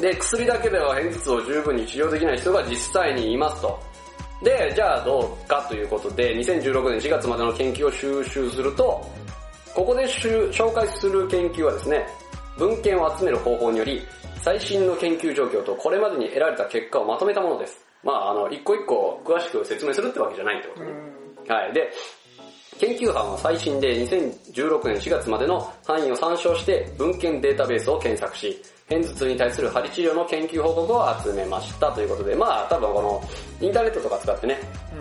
[0.00, 3.76] で、薬だけでは偏頭痛を十分に治療できない人が実際にいますと。
[4.44, 9.04] で、じゃあどうかということで、2016年4月までの研究を収集すると、
[9.74, 12.06] ここで紹介する研究はですね、
[12.56, 14.00] 文献を集める方法により、
[14.40, 17.84] 最新の研究状況とこれまでに得られた結果をまとめたものです。
[18.02, 20.90] まああの、一個一個詳しく説明するってわけじゃないってことね。
[20.90, 21.54] うん。
[21.54, 21.72] はい。
[21.72, 21.90] で、
[22.78, 33.22] 研究班は最新で2016年4月までの範囲を参照して文献データベースを検索し、偏頭痛に対する針治療の研究報告を集めましたということで、まあ多分この
[33.60, 34.58] インターネットとか使ってね、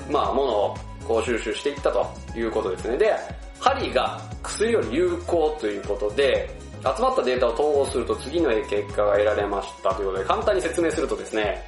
[0.08, 0.76] うんまあものを
[1.08, 2.98] こう収集していったということですね。
[2.98, 3.16] で、
[3.60, 6.50] 針が薬より有効ということで、
[6.84, 11.64] 集まったデータを統合すると次の結果が得られましたということで、簡単に説明するとですね、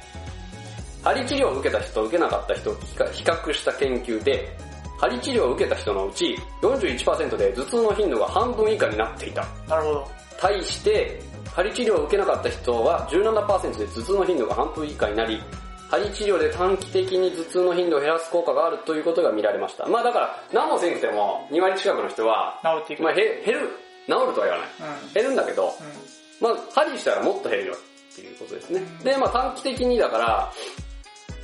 [1.04, 4.56] 針治療を受けた人と受けなかった人を比較した研究で、
[4.98, 9.44] 針治療を受けた人のうち41%で頭痛の頻度が半分以下になっていた。
[9.68, 10.08] なるほど。
[10.40, 11.20] 対して、
[11.54, 15.42] 針治療を受けなかった人は17%で頭痛の頻度が半分以下になり、
[15.90, 19.86] 針治療で短期的に頭痛の頻度を減らす効果があるということが見られました。
[19.86, 23.02] まあだから、何もせんくても2割近くの人は、治っていく。
[23.02, 23.68] まあへ減る、
[24.06, 24.68] 治るとは言わない。
[25.06, 25.12] うん。
[25.12, 25.74] 減るんだけど、
[26.40, 26.48] うん。
[26.48, 28.82] まあ針したらもっと減るよっていうことですね。
[29.04, 30.52] で、まあ短期的にだから、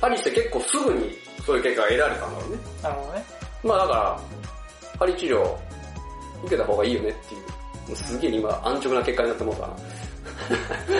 [0.01, 2.57] 針して結構すぐにそういう結果が得られたんだろうね。
[2.81, 3.23] なるほどね。
[3.63, 4.19] まあだから、
[4.99, 5.57] 針治療
[6.43, 7.41] 受けた方がいいよねっていう。
[7.41, 7.47] も
[7.93, 9.67] うすげえ今安直な結果になってもうたな。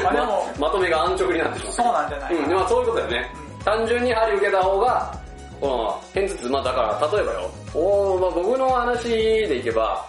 [0.04, 0.28] まあでも、
[0.60, 1.84] ままとめが安直になってしまった。
[1.84, 3.32] そうなんじゃないうん、でまあそういうことだよね。
[3.66, 5.22] 単純に針受けた方が、
[5.60, 10.06] この、偏頭痛、まあだから、例えばよ、おーまあ僕の話でいけば、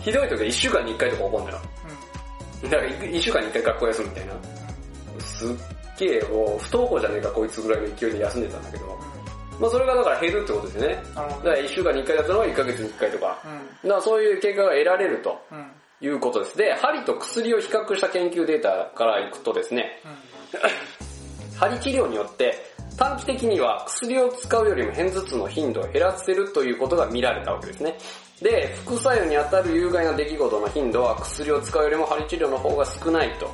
[0.00, 1.58] ひどい時は1週間に1回とか起こるんだよ。
[2.64, 4.32] だから1週間に1回学校休むみたいな。
[5.20, 8.98] すっげえ、もう不登校じゃねえかこいつぐらいの勢いで休んでたんだけど、
[9.60, 11.02] まあそれがだから減るってことですよね。
[11.14, 13.38] だから1週間に1回だったのが1ヶ月に1回とか。
[13.44, 13.88] うん。
[13.88, 15.66] だからそういう結果が得られるとうん。
[16.02, 16.56] いうことです。
[16.56, 20.00] で、針と薬を比較した研究データからいくとですね、
[21.58, 22.54] 針治療によって
[22.96, 27.98] 短期的には薬を使うよりも偏頭痛の頻度を減らせるということが見られたわけですね。
[28.40, 33.50] で、副作用に当たる有害な出来事の頻度は薬を使うよりも針治療の方が少ないと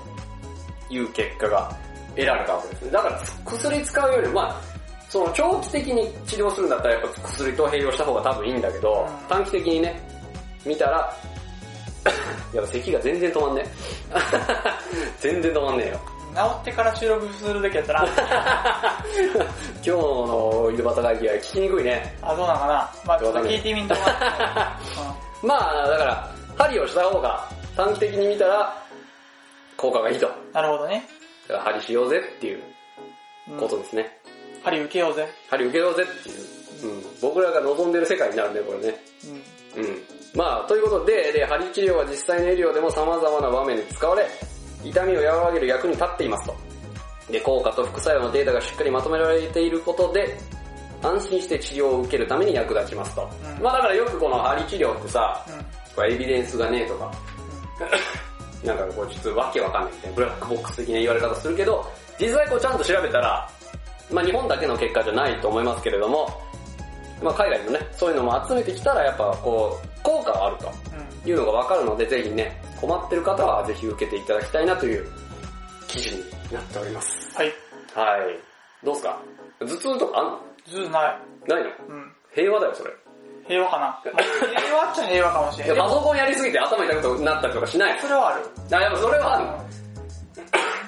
[0.88, 1.76] いう結果が
[2.16, 2.90] 得られたわけですね。
[2.90, 4.60] だから薬使うよりも、まあ、
[5.08, 10.00] その長期的に治療するんだったらやっぱ薬と併用した方が多分いいんだけど、うん短期的にね、
[10.64, 11.14] 見たら、
[12.54, 13.68] やっぱ咳が全然止まんねえ。
[15.20, 16.00] 全然止まんねえよ。
[16.36, 18.04] 治ってから収録するべきやったら、
[19.82, 22.14] 今日の井戸端会議は聞きにくいね。
[22.20, 24.12] あ、どうなのかなまあちょっと聞いてみんと思って。
[25.42, 28.74] まあ、だから、針をした方が短期的に見たら
[29.76, 30.30] 効果がいいと。
[30.52, 31.08] なるほどね。
[31.46, 32.62] から針しようぜっていう
[33.48, 34.18] うんことですね。
[34.62, 35.28] 針受けようぜ。
[35.48, 36.56] 針受けようぜっていう。
[36.84, 38.94] うん、僕らが望んでる世界になるね、これね。
[39.76, 39.84] うん。
[39.84, 40.02] うん。
[40.34, 44.26] まあ、ということで、で、針治療は実際の医療でも様々な場面で使われ、
[44.84, 46.56] 痛みを和らげる役に立っていますと。
[47.30, 50.36] で、効果と副作用のデータがしっかりまとめられていることで、
[51.02, 53.28] 安心して治療を受けるために役立ちますと。
[53.56, 56.12] うんまあだからよくこの針治療ってさ、うん。
[56.12, 57.10] エビデンスがねえとか、
[58.64, 61.84] なんかこうちょっとわけわかんないみたいな、ブラックボックス的な言われ方するけど、
[62.18, 63.48] 実際こうちゃんと調べたら、
[64.10, 66.28] まあ日本だけの結果じゃないと思いますけれども、
[67.22, 71.30] まあ海外のね、そういうのも集めてきたらやっぱこう、効果はあるとうん。
[71.30, 75.06] いうのがわかるので、ぜひね、困ってる方はぜひ受けていただきたいなという
[75.88, 77.36] 記事になっております。
[77.36, 77.52] はい。
[77.94, 78.38] はい。
[78.84, 79.18] どうすか？
[79.60, 80.40] 頭痛とかあんの？
[80.66, 81.18] ずーない。
[81.48, 81.70] ないの？
[81.88, 82.12] うん。
[82.32, 82.90] 平和だよ、それ。
[83.48, 83.86] 平和かな。
[83.86, 84.22] まあ
[84.60, 85.74] 平和っちゃ平和かもしれない。
[85.74, 88.42] いやパソコンやりすぎて頭痛くなったりとかしないそれはある。
[88.72, 89.66] あ、やっぱそれはあるの？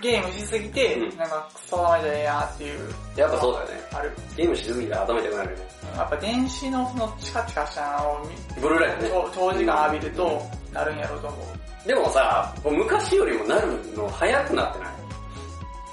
[0.00, 3.80] ゲームしすぎて、うんなんかクソ頭痛いなっていう、やっぱそうだよね。
[3.92, 4.12] ある。
[4.36, 5.68] ゲームしすぎたら頭痛くなるよね。
[5.96, 9.08] やっぱ電子のそのチカチカしたのを見ブルーライトね。
[9.10, 10.42] 長長時間浴びると、
[10.72, 11.36] なるんやろうと思
[11.84, 11.88] う。
[11.88, 14.88] でもさ、昔よりもなるの早くなってない？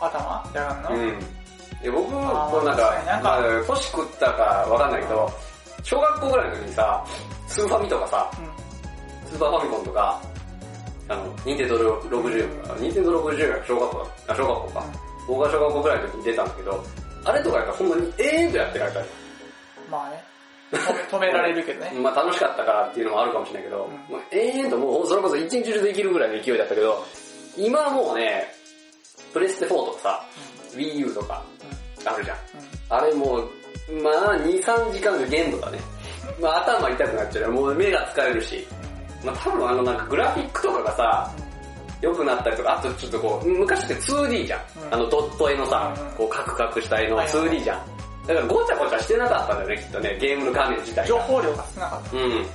[0.01, 0.51] 頭？
[0.53, 1.19] やらんの、うん。
[1.81, 5.31] で僕、あーこうなんかなんかまあ年食ったかわかんないけど、
[5.85, 7.05] 小学校ぐらいの時にさ、
[7.47, 9.29] スーファミとかさ、うん。
[9.29, 10.21] スーパーファミコンとか、
[11.07, 14.85] あの、ニンテンドー60とか、ニンテンドー60が小学校だ、あ、小学校か。
[15.27, 16.83] 僕が小学校ぐらいの時に出たんだけど、
[17.23, 19.07] あれとかやったらほんまに永遠とやってられたり。
[19.91, 20.23] まあね。
[21.11, 21.91] 止められるけどね。
[22.01, 27.03] まあ楽しかったからっていうのもあるかもしれないけど、うんともうそれこそ一日中できるぐらいの勢いだったけど、
[27.57, 28.51] 今はもうね、
[29.31, 30.25] プレステ4とかさ、
[30.75, 31.43] Wii U とか
[32.05, 32.37] あるじゃん。
[32.89, 33.49] あれもう、
[34.01, 35.79] まあ2、3時間が限度だね。
[36.41, 38.67] まあ頭痛くなっちゃうよもう目が疲れるし。
[39.23, 41.31] まあ多分あのなんかグラフィックとかがさ、
[42.01, 44.61] 良くなったりとか、あとちょっとこう、昔って 2D じゃん。
[44.85, 47.95] うんあのドット絵のさ、うんこうカクカクした絵のはいはいはい 2D じゃん。
[48.27, 51.07] だからごちゃごちゃしてなかったんだよね、きっとね、ゲームの画面自体が。
[51.07, 52.45] 情報量が少なかっうん。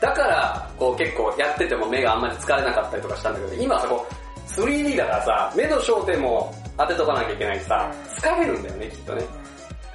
[0.00, 9.41] だから、こう結構やってても目があんまり疲れなかったりとかしたんだけど、今はさ、こう、3D だからさ、目の焦点も当てとかなきゃいけないしさ、うん疲れるんだよね、きっとねた。。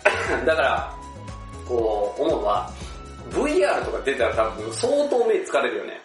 [0.46, 0.93] だから、
[1.67, 2.70] こう、思うのは、
[3.32, 6.02] VR とか出たら多分相当目疲れるよね。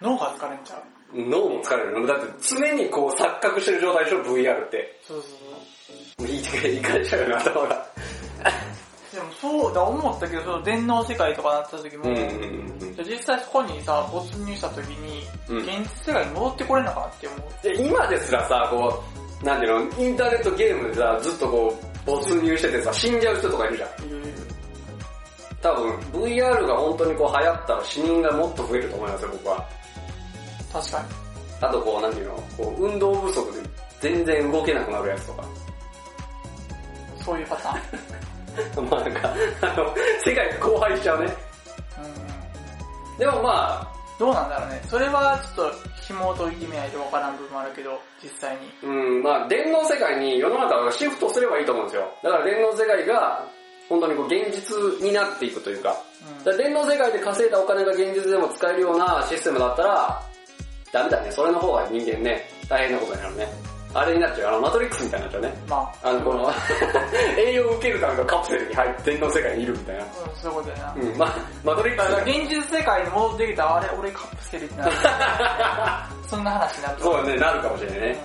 [0.00, 0.82] 脳が疲れんちゃう。
[1.16, 2.06] 脳も疲れるの。
[2.06, 5.00] だって常にこう錯覚してる状態でしょ、VR って。
[5.06, 5.30] そうそう
[6.18, 6.22] そう。
[6.22, 7.86] もういいていかれちゃうよね、頭が。
[9.14, 12.24] でもそうだ思ったけど、その電脳世界とかなった時も、うんうんう
[12.70, 15.58] んじゃあ実際そこにさ、没入した時に、うん。
[15.58, 17.40] 現実世界に戻ってこれんのかなって思う。
[17.62, 19.02] で今ですらさ、こ
[19.42, 23.88] う、なんていうの、インターネットゲームでさ、ずっとこう、没入しててさ、死んじゃう人とかいるじゃん。
[25.62, 29.68] 多分、VR が本当にこう流行ったら死人がもっと増えると思いますよ、僕は。
[30.72, 31.04] 確かに。
[31.60, 33.60] あとこう、なんていうの、こう、運動不足で
[34.00, 35.44] 全然動けなくなるやつとか。
[37.24, 38.84] そういうパターン。
[38.90, 41.36] まあなんか、あの、世界が荒廃しちゃうね。
[43.12, 43.18] うん。
[43.18, 44.82] でもまあ、どうなんだろうね。
[44.88, 45.72] それはちょっと
[46.02, 48.70] 紐解いてみないとわからん部分もあるけど、実際に。
[48.82, 52.08] うん、まあ電脳世界に世の中がシフトすればいいと思うんですよ。
[52.22, 53.44] だから電脳世界が、
[53.88, 55.96] 本当にこう現実になっていくというか、
[56.46, 60.22] うん電脳世界で稼いだお金が現実でも使えるようなシステムだったら、
[60.92, 61.32] ダメだね。
[61.32, 63.73] それの方が人間ね、大変なことになるね。
[63.94, 64.48] あれになっちゃう。
[64.48, 65.54] あの、マトリックスみたいになっちゃうね。
[65.68, 66.52] まあ、あの、この、
[67.38, 70.02] 栄養を受けるためのカプセルに入って電脳世界にいるみたいな。
[70.02, 70.94] うん、そういうことやな。
[70.96, 72.12] うん、まあ、マトリックス。
[72.22, 74.92] 現実世界に戻ってきたら、あれ、俺カプセルになる。
[76.28, 77.02] そんな話になると。
[77.04, 78.18] そうだね、なるかもしれないね。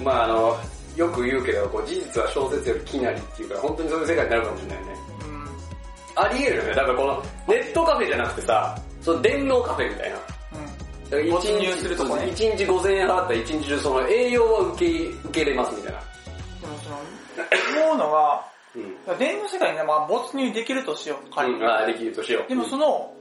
[0.00, 0.56] まああの、
[0.96, 4.84] よく言うけど、こう事実は小説よりきなりっていうか、本当にそういう世界になるかもしれないね。
[5.22, 6.24] うん。
[6.24, 6.74] あり得るよね。
[6.74, 10.35] だからこの、ネットカフェじゃなくてさ、その電脳カフェみたいな。
[11.10, 16.00] 没入するとこね1日5000円払ったら1日中その栄養は受け、受けれますみたいな。
[16.60, 16.96] でもその、
[17.84, 19.18] 思うのが、うん。
[19.18, 21.56] 電脳世界にねまあ没入できるとしよう、仮に。
[21.56, 22.48] うん、ああ、できるとしよう。
[22.48, 23.12] でもその、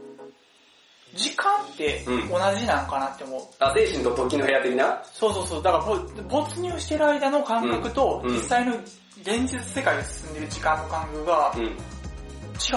[1.16, 3.42] 時間ってうん同じなんかなって思う。
[3.60, 5.02] あ、精神と時の部屋的な？
[5.14, 5.64] そうそうそう。
[5.64, 8.74] だからぼ没入してる間の感覚と、うんうん実際の
[9.22, 11.64] 現実世界に進んでる時間の感覚がうん。
[11.64, 11.68] 違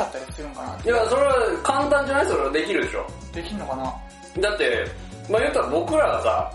[0.00, 0.88] ったりするんかなって。
[0.88, 2.26] いや、それは簡単じゃない？
[2.26, 3.06] それはできるでしょ。
[3.32, 3.94] できんのかな？
[4.40, 4.86] だって、
[5.30, 6.52] まあ言ったら僕らがさ、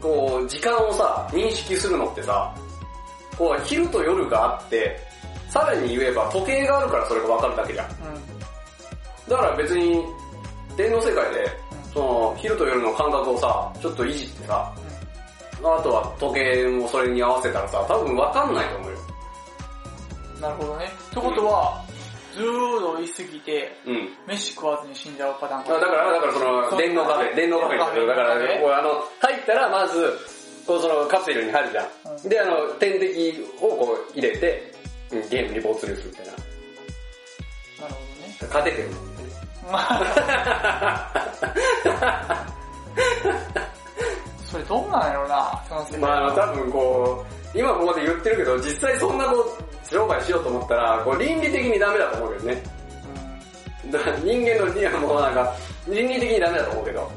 [0.00, 2.54] こう、時間をさ、認識するのってさ、
[3.38, 4.98] こう、昼と夜があって、
[5.48, 7.86] さらに言えば時計があるからそれがわかるだけじゃん。
[7.86, 9.30] うん。
[9.30, 10.04] だから別に、
[10.76, 14.74] 電脳世界でその、昼と夜の感覚をさ、ちょっといじってさ、
[15.62, 18.98] あとは時計もそれに合わせたらさ、多分わかんないと思うよ。
[20.40, 20.86] なるほどね。
[20.86, 21.83] ってことは、
[22.34, 24.08] ずーっと言い過ぎて、うん。
[24.26, 30.18] 飯食わずに死んじゃうパターンあだから、だからその、電脳カフェ、電脳カフェに行くだから、電脳カフェこうあの、入ったらまず、
[30.66, 31.86] こうそのカプセルに入るじゃん。
[31.86, 34.72] うんで、あの、点滴をこう入れて、
[35.12, 36.32] うんゲームに没入するみたいな。
[36.32, 36.44] なる
[37.82, 38.36] ほどね。
[38.40, 38.88] 勝ててる。
[39.70, 41.12] まあ、
[44.50, 52.62] それどうなんやろうな、その世界まあ多分こう、今ここで言ってるけど、実際そんなこう、商売しようと思ったら、こう倫理的にダメだと思うけどね。
[53.90, 55.54] だから人間の理はもうなんか、
[55.88, 57.12] 倫理的にダメだと思うけど。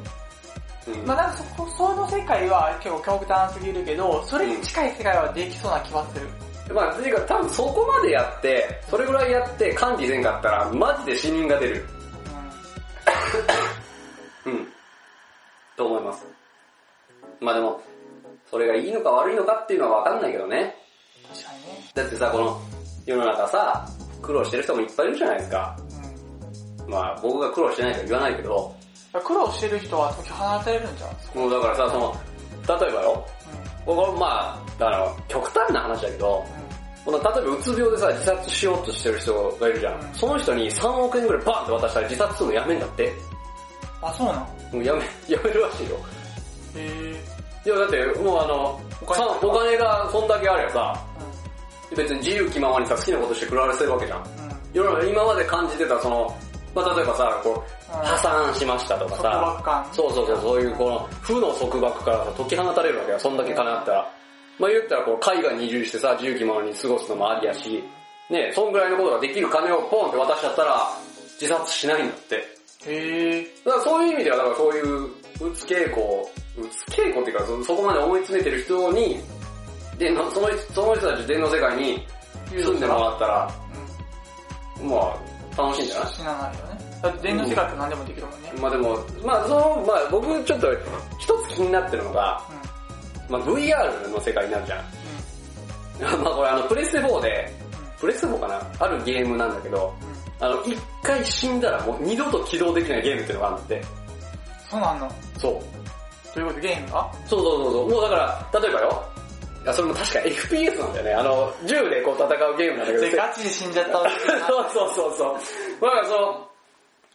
[0.88, 1.06] うん。
[1.06, 6.28] まあなんかそこ、その世界は結構極端すぎるけど、それに近い世界はできそうな気はする。
[6.74, 11.86] まあ、というか多分そこまでやって、それぐらいやって管理せんかったら、マジで死人が出る。
[14.46, 14.68] うん。
[15.78, 16.26] と思います。
[17.40, 17.82] まあでも、
[18.50, 20.76] それがいいのか悪いのかっていうのはわかんないけどね。
[21.30, 21.90] 確かにね。
[21.94, 22.62] だってさ、この
[23.06, 23.88] 世の中さ、
[24.22, 25.78] 苦労してる人もいっぱいいるじゃないですか。
[26.88, 28.76] まあ僕が苦労してないとは言わないけど、
[29.14, 29.22] うん。
[29.22, 31.38] 苦労してる人は解き放たれるんじゃん。
[31.38, 32.16] もうだからさ、その、
[32.80, 33.26] 例えばよ、
[33.86, 36.46] これまあ、だから極端な話だけど、
[37.06, 40.02] この例えばうつ病でさ、自殺しようとしてる人がいるじゃん。
[40.02, 43.14] うんその人に3億円ぐらいバンって渡したら自殺するのやめんだって。
[44.02, 44.40] あ、そうなの？
[44.74, 45.00] もうやめ、
[45.34, 45.96] やめるらしいよ。
[46.76, 47.17] へ
[47.68, 51.06] いやだってもうあの、お金さお金がそんだけあればさ、
[51.94, 54.20] 別に自由気ままにさ、好きなことして食らわせるわけじゃん。
[54.20, 55.10] うん。
[55.10, 56.34] 今まで感じてたその、
[56.74, 59.90] まあ例えばさ、こう、うん破産しましたとか束さ。
[59.92, 64.14] そうそうそう、そういうこの、負の束縛からさ、解き放たれるわけよ、そんだけ金あったら。
[64.60, 67.84] まあ言ったらこう、海外に移住してさ、自由気ままに過ごすのもありやし、
[68.30, 70.88] ねそんぐらいのことができる金をポンって渡しちゃったら、
[71.40, 72.36] 自殺しないんだって。
[72.86, 73.48] へえ。
[73.66, 79.20] だからそういう意味では、だからそういう、うつ傾向、うつ傾向っていうか、そそこまで思い詰めてる人に、
[79.98, 82.06] で、のそのその人たち電脳世界に
[82.52, 83.52] 住んでもらったら、
[84.82, 84.90] うん。
[84.90, 84.98] ま
[85.58, 86.14] あ、楽しいんじゃない？
[86.14, 86.80] 死なないよね。
[87.02, 88.52] だって電脳世界って何でもできるもんね。
[88.62, 90.68] まあでも、まあその、まあ僕ちょっと
[91.20, 92.42] 一つ気になってるのが、
[93.30, 93.34] うん。
[93.34, 94.84] まあ VR の世界になるじゃん。
[96.24, 97.54] まあこれあのプレステ4で、
[98.00, 98.62] プレステ4かな？
[98.80, 99.94] あるゲームなんだけど、
[100.40, 103.86] あの一回死んだらもう二度と起動できないゲームっていうのがあるんだって。
[104.70, 105.12] そうなんの？
[105.38, 105.60] そう。
[106.38, 107.90] ということでゲームがそうそうそうそう。
[107.90, 108.16] もうだか
[108.54, 109.04] ら、例えばよ。
[109.64, 111.14] いや、それも確か FPS なんだよね。
[111.14, 113.00] あの、銃でこう戦うゲームなんだけど。
[113.00, 115.34] それガチで死んじゃったそうそうそうそう。
[115.82, 116.48] まあだからその、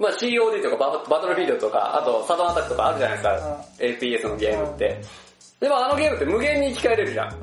[0.01, 4.27] まあ COD とかババトルフィールドとか、あとサドンアタックとかあるじゃないですか。
[4.27, 5.01] FPS のゲームって。
[5.61, 7.35] でもあのゲームって無限に生き返れるじゃん。
[7.35, 7.41] うん。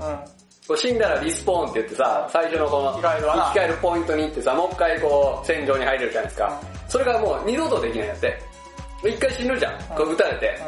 [0.67, 6.61] こう死んだらリスポーンって言ってさ、最初のこの生き返るわな生き返るポイントに行ってさ、もう一回こう戦場に入れるじゃないですか。
[6.89, 8.49] それがもう二度とできないんだって。
[9.07, 9.79] 一回死ぬじゃん。
[9.95, 10.59] こう撃たれて。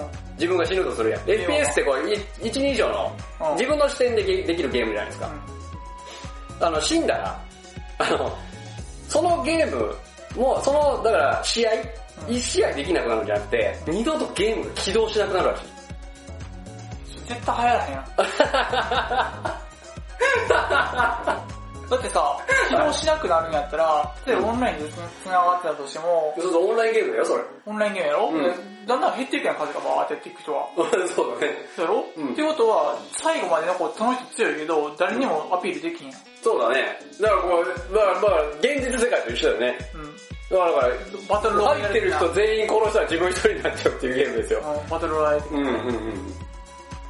[0.41, 1.21] 自分が死ぬとするやん。
[1.21, 5.32] FPS ってこう、い一人以上のうん自分の視点でできるゲームじゃないですか。
[6.62, 7.39] あの、死んだら、
[7.99, 8.36] あの、
[9.08, 9.95] そのゲーム
[10.36, 11.71] も、その、だから試合、
[12.27, 15.63] 一試合できなくなるんじゃなくて、二度とゲームが起動しなくなるらしい。
[17.19, 17.27] うん。
[17.27, 17.99] 絶対流行らへんや
[21.38, 21.38] ん。
[21.91, 22.38] だってさ、
[22.69, 24.89] 起動しなくなるんやったら、例えばオンラインで
[25.23, 27.43] 繋がってたとしても、そうそう、オンラインゲームだよ、それ。
[27.65, 30.67] オンラインゲームやろ、うんでだんだん減っていくやん、数がバーってやっていく人は。
[31.13, 31.67] そうだね。
[31.75, 36.19] そうやろ、うんってことは、最後まで残ってその人強いけど、誰にもアピールできんやん。
[36.41, 36.97] そうだね。
[37.19, 39.77] だからこう、だから、だから現実世界と一緒だよね。
[39.93, 40.58] うん。
[40.58, 40.89] だから、
[41.27, 44.60] バトルロ入ってる人全員殺したら自分一人になっちゃうっていうゲームですよ。
[44.65, 45.49] うんバトルロワイヤル。
[45.51, 46.41] うんうんうん。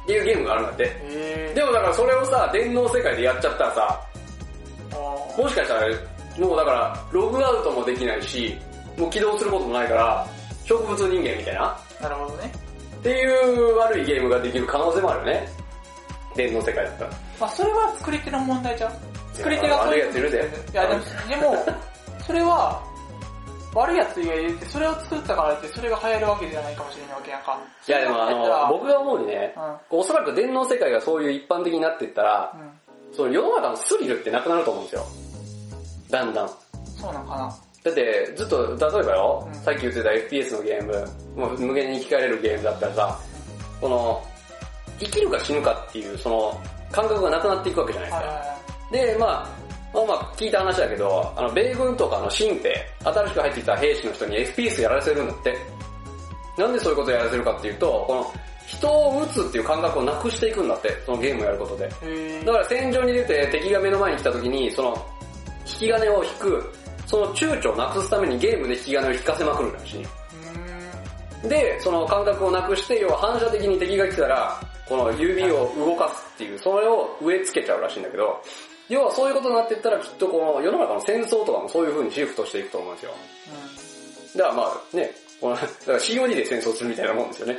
[0.02, 1.52] っていうゲームがあるんだって。
[1.54, 4.11] でもだからそれをさ、電脳世界でやっちゃったらさ、あ
[5.36, 5.86] もしかしたら、
[6.38, 8.56] もうだから、ログアウトもできないし、
[8.96, 10.26] もう起動することもないから、
[10.64, 12.52] 植物人間みたいな、ーなるほどね。
[12.96, 15.48] っていう悪いゲームができる可能性もあるよね。
[16.36, 17.10] 電脳世界だったら。
[17.40, 18.92] まあそれは作り手の問題じゃん。
[19.34, 20.50] 作り手が悪いやついるで。
[20.72, 21.66] いやでも、でも、
[22.26, 22.82] それは、
[23.74, 27.58] 悪いやつがいて、それを作ったからって、それが流行るわけじゃないかもしれないわけやんか。
[27.88, 29.54] いやでもあの、僕が思うにね、
[29.90, 29.98] うん。
[29.98, 32.70] おそらく電脳世界がそういう一般的になっていったら、うん。
[33.14, 35.06] その世の中のスリルってなくなると思うんですよ。
[36.10, 36.50] だんだん。
[36.96, 37.56] そうなんかな。
[37.84, 43.18] だって、ずっと、例えばよ、うんさっき言ってた FPS のゲーム、もう無限に生き返れるゲームだったらさ、
[43.80, 44.22] この、
[45.00, 46.60] 生きるか死ぬかっていう、その、
[46.92, 48.58] 感覚がなくなっていくわけじゃないですか。
[48.92, 52.72] で、まあ、まあまあ聞いた話だけど、あの、米軍とかの新兵、
[53.04, 55.56] 新しく入ってきた兵士の人に FPS やらせるんだって。
[56.56, 58.32] なんでそういうことやらせるかっていうと、この、
[58.76, 61.88] 人を撃つっていう感覚をなくしていくんだって、そのゲームをやることで。
[62.44, 65.06] だから戦場に出て敵が目の前に来た時に、その、
[65.66, 66.72] 引き金を引く、
[67.06, 70.02] その躊躇をなくすためにゲームで引き金を引かせまくるらしい。
[70.02, 71.48] うーん。
[71.48, 78.42] で、その感覚をなくして、要は反射的に敵が来たら、この指を動かすっていう、それを植え付けちゃうらしいんだけど、
[78.88, 83.12] 要はそういうことになっていったらきっとこの世の中の戦争とかもそういう風にシフトしていくと思うんですよ。
[84.36, 87.58] だからまあね、このだから COD で戦争するみたいなもんですよね。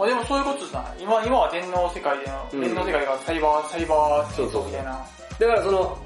[0.00, 0.92] まあでもそういうことじゃない。
[0.98, 5.04] 今、今は電脳世界での、うん電脳世界がサイバー、サイバー戦争みたいな。
[5.38, 5.98] だからその、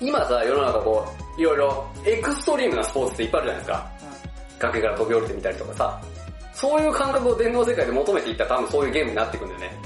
[0.00, 1.04] 今さ、世の中こ
[1.36, 3.90] う、いろいろエクストリームなスポーツっていっぱいあるじゃないですか。
[4.60, 6.00] 崖から飛び降りてみたりとかさ。
[6.52, 9.76] そういう感覚を電脳世界で求めていったら多分そういうゲームになっていくんだよね。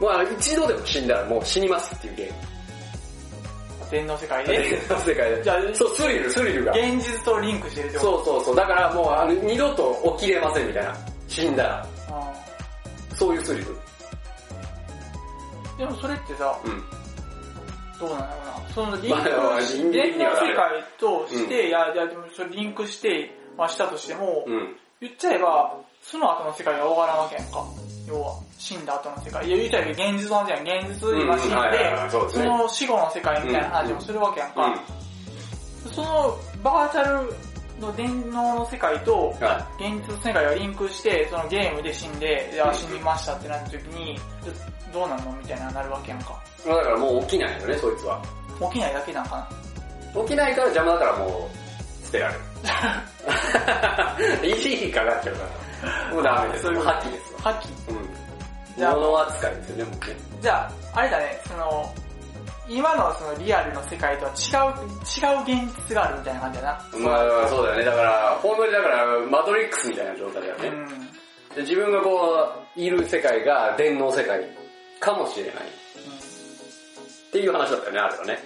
[0.00, 2.32] もうあの一度でも死んだらもう死にますっていうゲーム。
[2.32, 2.58] うん
[3.90, 5.42] 電脳世界で、電脳世界で。
[5.42, 6.72] じゃあそう、スリル、スリルが。
[6.72, 8.10] 現実とリンクしてるってこと？
[8.16, 8.56] そうそうそう。
[8.56, 10.94] だからもうあの二度と起きれませんみたいな。
[11.26, 11.86] 死んだら。
[12.10, 12.47] う
[13.18, 13.72] そういうスリル。
[13.72, 13.76] ん
[15.78, 16.84] でもそれってさ、うん。
[17.98, 18.68] どうなんだろうな？
[18.70, 24.76] そのリンまあまあクし、倫理的電にはダメ脳世界として、うんいや、いや、でもそれリンクして、まあしたとしても、うん。
[25.00, 27.64] 言っちゃえば、その後の世界が終わらんわけやんか。
[28.08, 29.46] 要は、死んだ後の世界。
[29.46, 30.62] いや、言っちゃえば現実の話やん。
[30.62, 34.66] 現実今死んうんはいはいはいそうでで、その死後の世界みたいな話もするわけやんか。
[34.66, 35.92] うん。
[35.92, 37.32] そのバーチャル
[37.80, 44.18] の電脳の世界と、は現実の世界がリンクして、そのゲームで死んで、いや、死にましたってなった時に、
[44.92, 45.32] どうなんの？
[45.32, 46.40] みたいななるわけやんか。
[46.64, 46.68] い。
[46.68, 48.22] だからもう起きないよね、そいつは。
[48.72, 49.48] 起きないだけなんか
[50.14, 50.22] な。
[50.22, 52.40] 起きないから邪魔だからもう、捨てられる。
[54.48, 55.42] いいかかっちゃうか
[56.10, 56.14] ら。
[56.14, 56.62] もうダメです。
[56.64, 57.40] そういう破棄ですわ。
[57.40, 57.90] 破棄。
[57.90, 58.08] うん。
[58.76, 60.16] じゃあ物扱いですよね、もうね。
[60.40, 61.92] じゃあ、あれだね、その、
[62.68, 66.98] 今のそのリアルの世界とは違う、違う現実があるみたいな感じだな。
[66.98, 67.84] まあそうだよね。
[67.84, 70.68] だから、本当にだから、マトリックスみたいな状態だよね。
[70.68, 70.88] うん。
[71.54, 74.40] で自分がこう、いる世界が電脳世界
[75.00, 75.54] かもしれない。
[75.54, 78.38] っていう話だったよね、あれはね。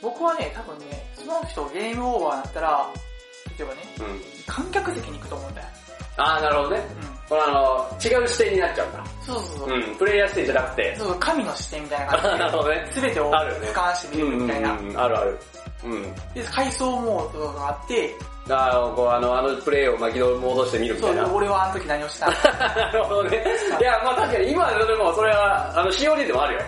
[0.00, 2.90] 僕はね、多分ね、その人ゲームオーバーになったら、
[3.58, 4.20] 例えばね、うん。
[4.46, 5.68] 観客席に行くと思うんだよ。
[6.16, 6.86] あー、なるほどね。
[7.02, 7.11] うん。
[7.32, 9.04] これあの、違う視点になっちゃうんだ。
[9.24, 9.70] そうそうそう。
[9.70, 9.96] うん。
[9.96, 10.94] プレイヤー視点じゃなくて。
[10.98, 12.90] そうそう、神の視点みたいなあー感なるほどね。
[12.92, 14.72] じで、 全てを俯瞰して見るみたいな。
[14.72, 15.38] うんあるある。
[15.84, 16.14] うん。
[16.34, 18.14] で、階層モードがあって、
[18.50, 21.32] あの、こう、あの、あのプレイを巻き戻してみるみそう、たいな。
[21.32, 22.32] 俺はあの時何をしたの
[22.76, 23.44] なるほどね。
[23.80, 26.60] いや、まあ確かに今でもそれは、あの、COD でもあるよ。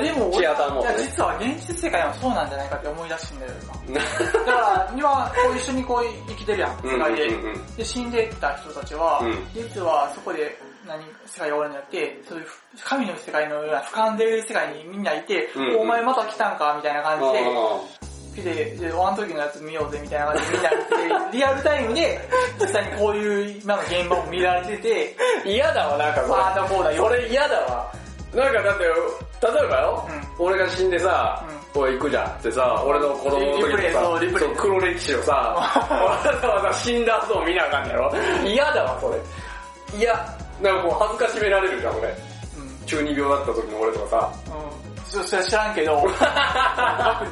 [0.00, 0.54] でも俺、ねいや
[0.98, 4.00] 実は現実世界はそうなんじゃないかって思い出してんだよ、今。
[4.46, 7.26] だから、今、こう一緒にこう生きてるやん、世界で。
[7.26, 12.46] うんうんうんで、死んでった人たちは、うん実はそこで、何、世界が終わるんじゃなくて、そういう
[12.84, 18.04] 神の世界のような俯瞰でる世界にみんないて、うんうんお前また来たんかみたいな感じで、う
[18.34, 22.20] 来て、で、ワン時のやつ見ようぜみたいな感じでみんな見て、リアルタイムで、
[22.60, 26.34] 実際にこういう今の現場を見られてて、ん嫌だわ、なんかそれ。
[26.34, 27.04] ああだこうだよ。
[27.04, 28.03] それ嫌だわ。
[28.34, 38.12] なんかだって、例えばよ、俺が死んでさ、うこう行くじゃんってさ、俺の子供の時にさ、イそう黒歴史をさ、 わざわざ死んだ後を見なあかんやろ？
[38.44, 39.98] 嫌だわ、それ。
[39.98, 40.14] いや、
[40.60, 42.08] なんかこう恥ずかしめられるじゃん、俺。
[42.08, 42.86] うん。
[42.86, 44.32] 中二病だった時の俺とかさ。
[44.46, 45.04] うん。
[45.04, 46.02] そそれは知らんけど、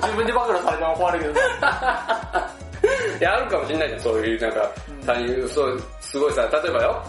[0.03, 1.33] 自分で暴露されても困るけど。
[3.19, 7.03] いや、あるかもしんないじゃん、そういう、なんか、うん他人、そう、すごいさ、例えばよ、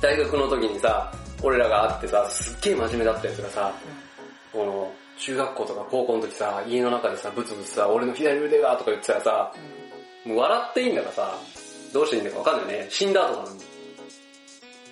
[0.00, 3.72] 大学の時にさ、俺らが会ってさ、すっげえ真面目だったやつがさ、
[4.52, 9.52] この、中学校とか高校の時さ、家の中でさ、ブツブツさ、俺の左腕がとか言ってたらさ、
[10.24, 11.38] もう笑っていいんだからさ、
[11.92, 12.86] どうしていいんだかわかんないよね。
[12.90, 13.60] 死んだ後なのに。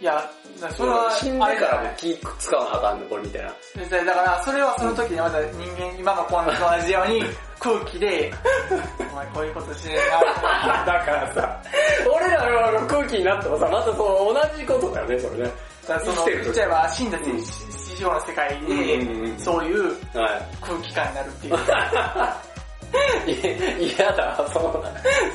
[0.00, 0.30] いや、
[0.76, 3.52] それは、死んでからも気使わなあかんの、これみたいな。
[3.88, 7.22] でだから、それはその時にまた人間、今の子と同じように
[7.60, 8.32] 空気で、
[9.12, 10.84] お前こういうことしねえな。
[10.84, 11.62] だからさ、
[12.14, 15.50] 俺らの空気になってもさ、またそう、同じことだよね、それね。
[15.88, 20.56] だからその、言っちゃえば死んだってうん史上の世界うんうんうんで、そういうはい。
[20.60, 21.54] 空気感になるっていう。
[23.26, 24.84] い嫌だ、その、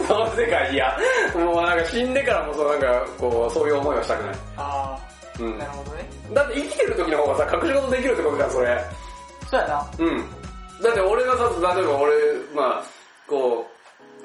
[0.07, 0.97] その世界嫌。
[1.35, 4.35] もうなんか死んでからもそうなんか、こう、そういう思いはしたくない。
[4.57, 4.97] あ
[5.39, 6.09] うんあ、なるほどね。
[6.33, 8.85] だって生きてる時の方がさ、隠し事できるってことじゃん、それ。
[9.49, 9.85] そうやな。
[9.99, 10.17] うん。
[10.81, 11.43] だって俺がさ、
[11.75, 12.13] 例えば俺、
[12.55, 12.83] まあ、
[13.27, 13.65] こ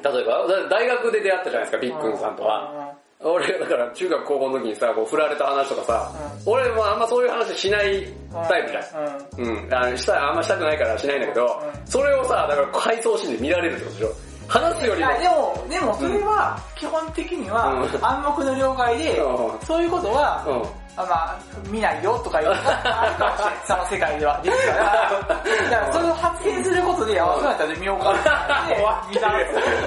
[0.00, 2.83] う、例えば、だ大学で出会ったじゃないですか、ビックンさんとは。
[3.20, 6.12] 俺がだから中学高校の時にさ、こう振られた話とかさ、
[6.46, 8.06] 俺もあんまそういう話しない
[8.48, 9.40] タイプじゃん。
[9.42, 9.48] うん。
[9.48, 9.64] うん。
[9.64, 9.74] うん。
[9.74, 14.12] あのしたあんましたくないからしないんだけど、うんそれをさ、だから回想シーンで見られるってことでしょ？
[14.48, 20.62] 話すよりもいや、でも、でもそれは、基本的にはうん暗黙の了解でうん、そういうことは、うん。
[20.62, 21.38] あまあ、
[21.68, 23.54] 見ないよとかいうのがあるかもしれない。
[23.66, 24.40] その世界では。
[24.44, 24.56] 実は。
[24.56, 28.18] だから、だからそれを発見することで、あ、そうやったら見ようかな
[28.64, 29.30] って終わってるよ。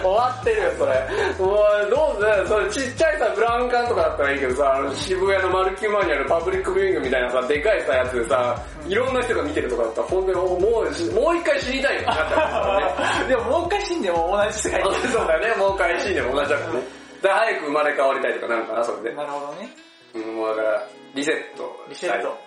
[0.03, 0.93] 終わってるよ、それ。
[1.39, 8.55] もう、どうせ、それちっちゃいさ、ブラウン管とかだったらいいけどさ、あの渋谷のマルキューマニアのパブリックビューイングみたいなさ、でかいさ、やつでさ、
[8.85, 13.27] いろんな人が見てるとかだったら、本当にもう、もう一回知りたいよ、なっらね。
[13.29, 14.95] でももう一回死んでも同じ世界に。
[15.07, 16.79] そうだよね、もう一回死んでも同じだからね。
[17.21, 19.15] だで早く生まれ変わりたいとかなるかな、それで。
[19.15, 19.69] なるほどね。
[20.13, 20.87] うん、もうだから、
[21.17, 21.85] リセット。
[21.89, 22.37] リセット。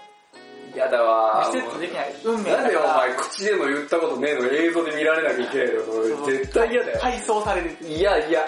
[0.78, 2.14] やだわリセットできない。
[2.24, 6.26] 運命なんでお前口でも言ったことねえの映像で見られなきゃいけないの？
[6.26, 6.98] 絶対嫌だよ。
[7.00, 7.76] 配送される。
[7.84, 8.44] いやいや。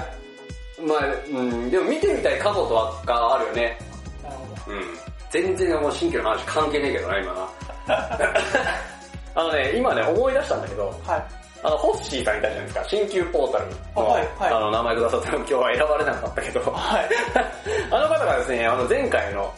[0.87, 3.79] まあ、うん、でも見てみたい過去とはがあるよね。
[4.23, 4.77] なるほど。
[4.77, 4.85] うん。
[5.31, 7.49] 全然もう新居の話関係ねえけどな、今な。
[9.35, 11.43] あのね、今ね、思い出したんだけど、はい。
[11.65, 17.09] あの、ホッシーさんいたじゃないですか、新旧ポータルの、あはいはいあの、名前くださったの今日は選ばれなかったけど、はい。
[17.91, 19.53] あの方がですね、あの、前回の、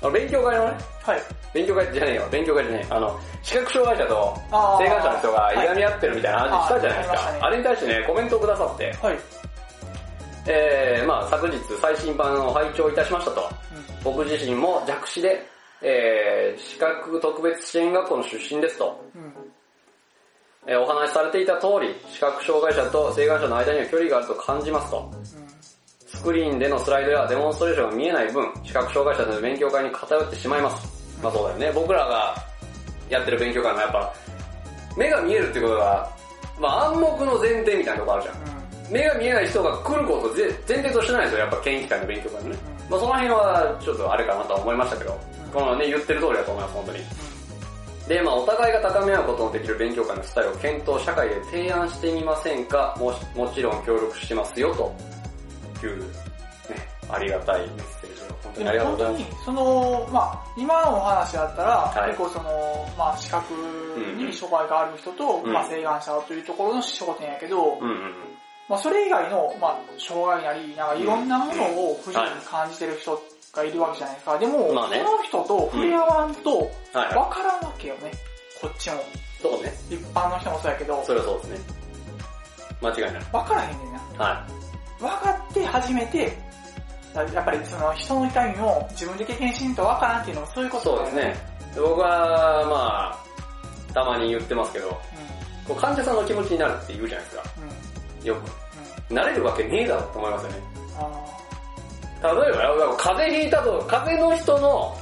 [0.00, 1.22] あの勉強会のね、はい。
[1.52, 7.16] 勉強会じゃねえよ、勉強会じゃねえ、あの、視覚障害者とあー性感者の人がいがみ合ってるみたいな話したじゃないですか。
[7.18, 9.18] はいあれに対してね、コメントをくださって、はい。
[10.46, 13.50] えー、まあ昨日最新版を拝聴いたしましたと。
[14.04, 15.44] 僕自身も弱視で、
[15.82, 19.04] えー、資格特別支援学校の出身ですと。
[19.14, 19.22] うん。
[19.22, 19.32] うん。
[20.66, 25.10] えーお話しされていた通り、視覚障害者と性感者の間には距離があると感じますと。
[26.18, 31.16] スクリーンでのスライドやデモンストレーションが見えない分、視覚障害者の勉強会に偏ってしまいます。
[31.22, 31.72] まあそうだよね。
[31.72, 32.34] 僕らが
[33.08, 34.12] やってる勉強会もやっぱ、
[34.96, 36.10] 目が見えるってことが、
[36.58, 38.34] まあ暗黙の前提みたいなとこあるじゃん。
[38.90, 42.56] 目が見えない人が来ることぜ前提としてないですよ、やっぱ研究会の勉強会のね。
[42.90, 45.16] まあその辺はちょっとあれかなとは思いましたけど、
[45.54, 46.98] このね、言ってる通りだと思います、本当に。
[48.08, 52.96] で、まあお互いが高め合うことのできる勉強会のスタイルを検討、社会で提案してみませんか？
[52.98, 54.92] もしもちろん協力しますよ、と
[55.86, 56.08] いう、ね、
[57.10, 57.68] ありがたいメッ
[58.00, 59.24] セージを本当にありがとうございます。
[59.24, 63.54] 本当に、その、まあ今のお話だったら、はい結構その、まあ視覚
[64.16, 68.14] に障害がある人と、うんまあ性眼者というところの焦点やけど、うんうん
[68.68, 73.18] まあそれ以外の、まあ障害なり、なんかいろんなものを不自由に感じてる人
[73.54, 74.38] がいるわけじゃないですか。
[74.38, 77.00] でも、まあねその人と触れ合わんと、うん。
[77.00, 77.16] はいはい。
[77.16, 78.12] わからんわけよね。
[78.60, 78.96] こっちも。
[79.40, 79.72] そうね。
[79.88, 81.60] 一般の人もそうやけど、それはそうですね。
[82.82, 83.22] 間違いない。
[83.32, 84.24] わからへんねんな。
[84.24, 84.46] は
[84.98, 86.36] 分かって初めて、
[87.14, 90.72] やっぱりその人の痛みを自分で経験しんと分からんっていうのもそういうい。
[90.72, 91.22] ことそうですね。
[91.74, 93.12] で僕は、ま
[93.90, 94.88] あ、たまに言ってますけど、
[95.66, 97.42] こう患者さんの気持ちになるって言うじゃないですか。
[97.56, 97.62] うん。
[97.64, 97.70] うん。
[98.20, 98.26] うん。
[98.26, 98.34] よ
[99.10, 99.14] く。
[99.14, 100.58] なれるわけねえだろって思いますよね。
[102.22, 104.96] あ例えばよ、風邪ひいたと、風邪の人の。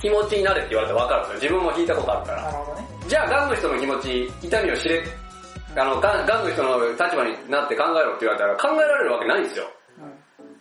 [0.00, 1.50] 気持ちになれって言われたら分かるんですよ。
[1.52, 2.42] 自分もひいたことあるから。
[2.42, 2.86] なるほどね。
[3.08, 5.04] じゃあ、癌の人の気持ち、痛みを知れ、
[5.76, 9.66] あの、癌癌の人の立場になって考えろって言われたら考えられるわけないんですよ。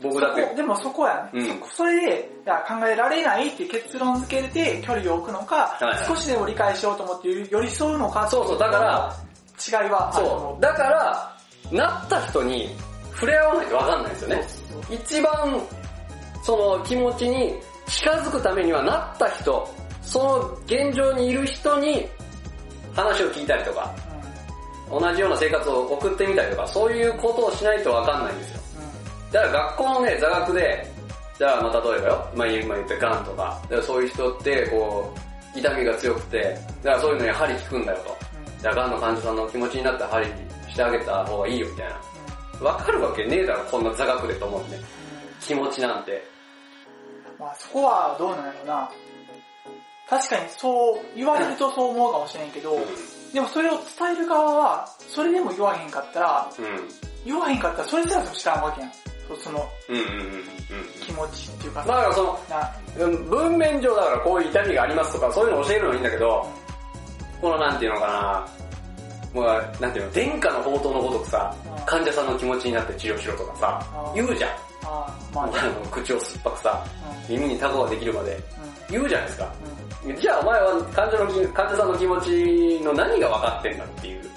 [0.01, 0.11] うん。
[0.11, 1.41] 僕だってでもそこやね。
[1.41, 9.16] うんそれで、いや考えられないって結論付けて距離を置くのか、はいはい少しでも理解しようと思って寄り添うのかそうそう、だから、
[9.84, 10.61] 違いはあると思そう。
[10.61, 11.38] だから、
[11.72, 12.70] なった人に
[13.13, 14.47] 触れ合わないと分かんないんですよね。
[14.91, 15.61] 一番、
[16.43, 17.55] その気持ちに
[17.88, 19.68] 近づくためにはなった人、
[20.01, 22.07] その現状にいる人に
[22.93, 24.05] 話を聞いたりとか、う。
[24.89, 28.61] 同じような生活を送ってみたりとか、そういうことをしないと分かんないんですよ。
[29.31, 30.88] だから学校のね、座学で、
[31.38, 35.13] じゃあまあ例えばよ、まあ今言ったガンとか、だからそういう人ってこ
[35.55, 38.17] う、痛みが強くて、だからそういうのに針効くんだよと。
[38.61, 40.25] じゃあガンの患者さんの気持ちになって針
[40.69, 41.89] してあげた方がいいよみたい
[42.61, 42.69] な。
[42.69, 44.79] わかるわけねえだろ、こんな座学でと思うね。
[45.41, 46.23] 気持ちなんて。
[47.38, 48.91] まあそこはどうなんやろうな。
[50.09, 52.79] 確かにそう言われるとそう思うかもしれんけど、
[53.36, 56.65] でもそれを伝える側は、それでも言わへんかったら、うん。
[57.25, 58.91] 言わへんかったらそれすらも知らんわけやん。
[59.27, 60.45] そそのうんうんうんうん。
[61.01, 66.49] 気持ちっていうかまあだからその、文面上だからこういう痛みがありますとかそういうのを教えるのはいいんだけど、
[67.41, 71.55] このなんていうのかな、もうなんていうの、殿下の宝刀のごとくさ、
[71.86, 74.51] 患者さんの気持ちになって治療しろとかさ、言うじゃん。
[75.33, 75.49] まあ
[75.91, 76.86] 口を酸っぱくさ、
[77.27, 79.51] 耳にタコができるまでうん言うじゃないですか。
[80.06, 84.36] うんじゃあお前は患者の気患者さんの気持ちの何が分かってんだっていう。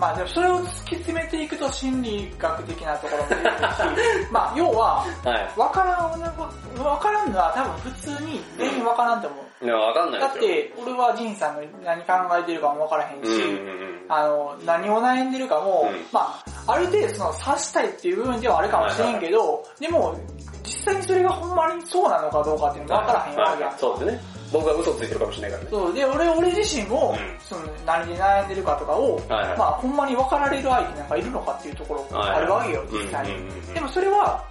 [0.00, 5.60] まあでもそれを突き詰めていくと心理学的なところも出てくるし、 まあ要は、はい。
[5.60, 9.64] わからん、わからんのは多分普通に全員わからんと思う。
[9.66, 10.32] いや、分かんないだっ。
[10.38, 14.04] て、俺はジンさんが何考えてるかもわからへんうんし、うんうん。
[14.08, 20.16] あの、何を悩んでるかも、うんまあ、ある程度その察したいっていう部分ではあるかもしれんけど、でも、
[20.64, 23.78] 実際にそれがほんまにそうなのかどうかっていうのがわからへんわけやん。
[23.78, 24.39] そうですね。
[24.52, 25.70] 僕は嘘ついてるかもしれないからね。
[25.70, 33.74] そう、で、俺、俺自身も、うんその、何で悩んでるかとかを、はいはいまあ、ほんまに分かられる相手なんかいるのかっていうところがあるわけよ、実際に。
[33.74, 34.44] でもそれは、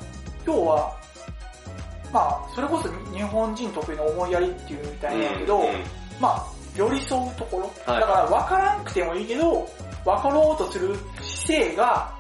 [0.46, 0.96] 要は、
[2.12, 5.74] まあ、それこそ日本人特有の思いやりっていうみたいなんやけど、うんうん
[6.20, 6.46] まあ、
[6.76, 7.64] 寄り添うところ。
[7.86, 9.68] はいだから分からんくてもいいけど、
[10.06, 12.19] 分かろうとする姿勢が。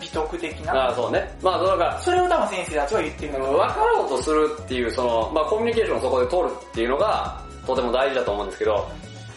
[0.00, 0.88] 美美徳的あな。
[0.88, 1.36] あ、そうね。
[1.42, 8.88] まあ、そのかそれを多分先生たちは言ってるんだと思う分かろうとするっていう、その、まあコミュニケーションをそこで取るっていうのが、とても大事だと思うんですけど、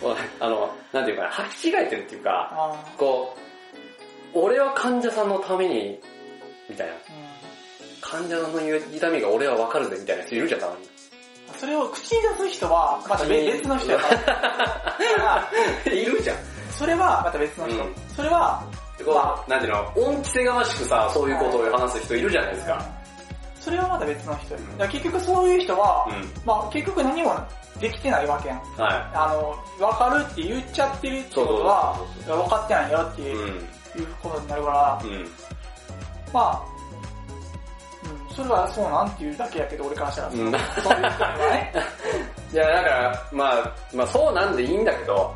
[0.40, 3.36] あの、なんていうかな、履き違えてるっていうか、あこ
[4.36, 6.00] う、俺は患者さんのために、
[6.70, 6.94] みたいな。
[6.94, 6.98] ー
[8.02, 8.48] 患者の
[8.96, 10.88] 痛みが俺はわかるぜみたいな人いるじゃん、たまに。
[11.58, 14.08] それを口に出す人は、また別別の人やか
[15.86, 15.92] ら。
[15.92, 16.38] いるじゃん。
[16.72, 17.84] それはまた別の人。
[17.84, 18.64] うんそれは、
[19.08, 22.86] こう、なんていうの、恩着せがましくさ、そういうことを話す人いるじゃないですか。
[23.62, 24.86] それはまた別の人や。
[24.86, 26.46] ん結局そういう人は、うん。
[26.46, 27.34] まあ結局何も
[27.80, 28.58] できてないわけやん。
[28.76, 29.34] はあ
[29.80, 33.26] の、わかるって言っちゃってるってことは分かってないよってい。
[33.26, 33.48] いううん。
[33.48, 35.28] いうことになるから、うん。
[36.34, 36.66] まあ、
[38.30, 40.28] うん、それはそうなんっていうだけやけど、俺からしたら。
[40.28, 41.10] うんそういう人には
[41.52, 41.74] ね。
[42.52, 45.34] いや、だから、まあ、まあそうなんでいいんだけど、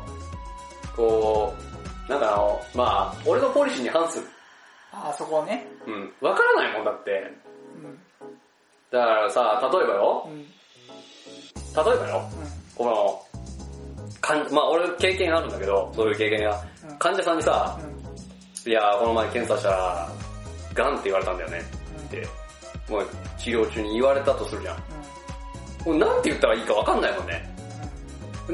[0.94, 1.71] こう、
[2.12, 4.26] なんかあの、まあ、俺のポリシーに反する。
[4.92, 5.66] ああ、そこをね。
[5.86, 6.12] うん。
[6.20, 7.10] わからないもんだって。
[7.74, 7.98] うん。
[8.90, 10.42] だからさ、例えばよ、うん。
[10.42, 12.22] 例えばよ、
[12.76, 13.22] この、
[14.20, 16.62] かんまあ俺経験あるんだけど、そういう経験が。
[16.90, 16.98] うん。
[16.98, 18.70] 患者さんにさ、うん。
[18.70, 20.08] いやーこの前検査したら、
[20.74, 21.62] ガンって言われたんだよね
[21.98, 22.04] うん。
[22.04, 22.26] って、
[22.90, 23.08] もう
[23.38, 24.76] 治療中に言われたとするじゃん。
[25.86, 25.98] うん。
[25.98, 27.51] もうなんて言ったらいいかわかんないもんね。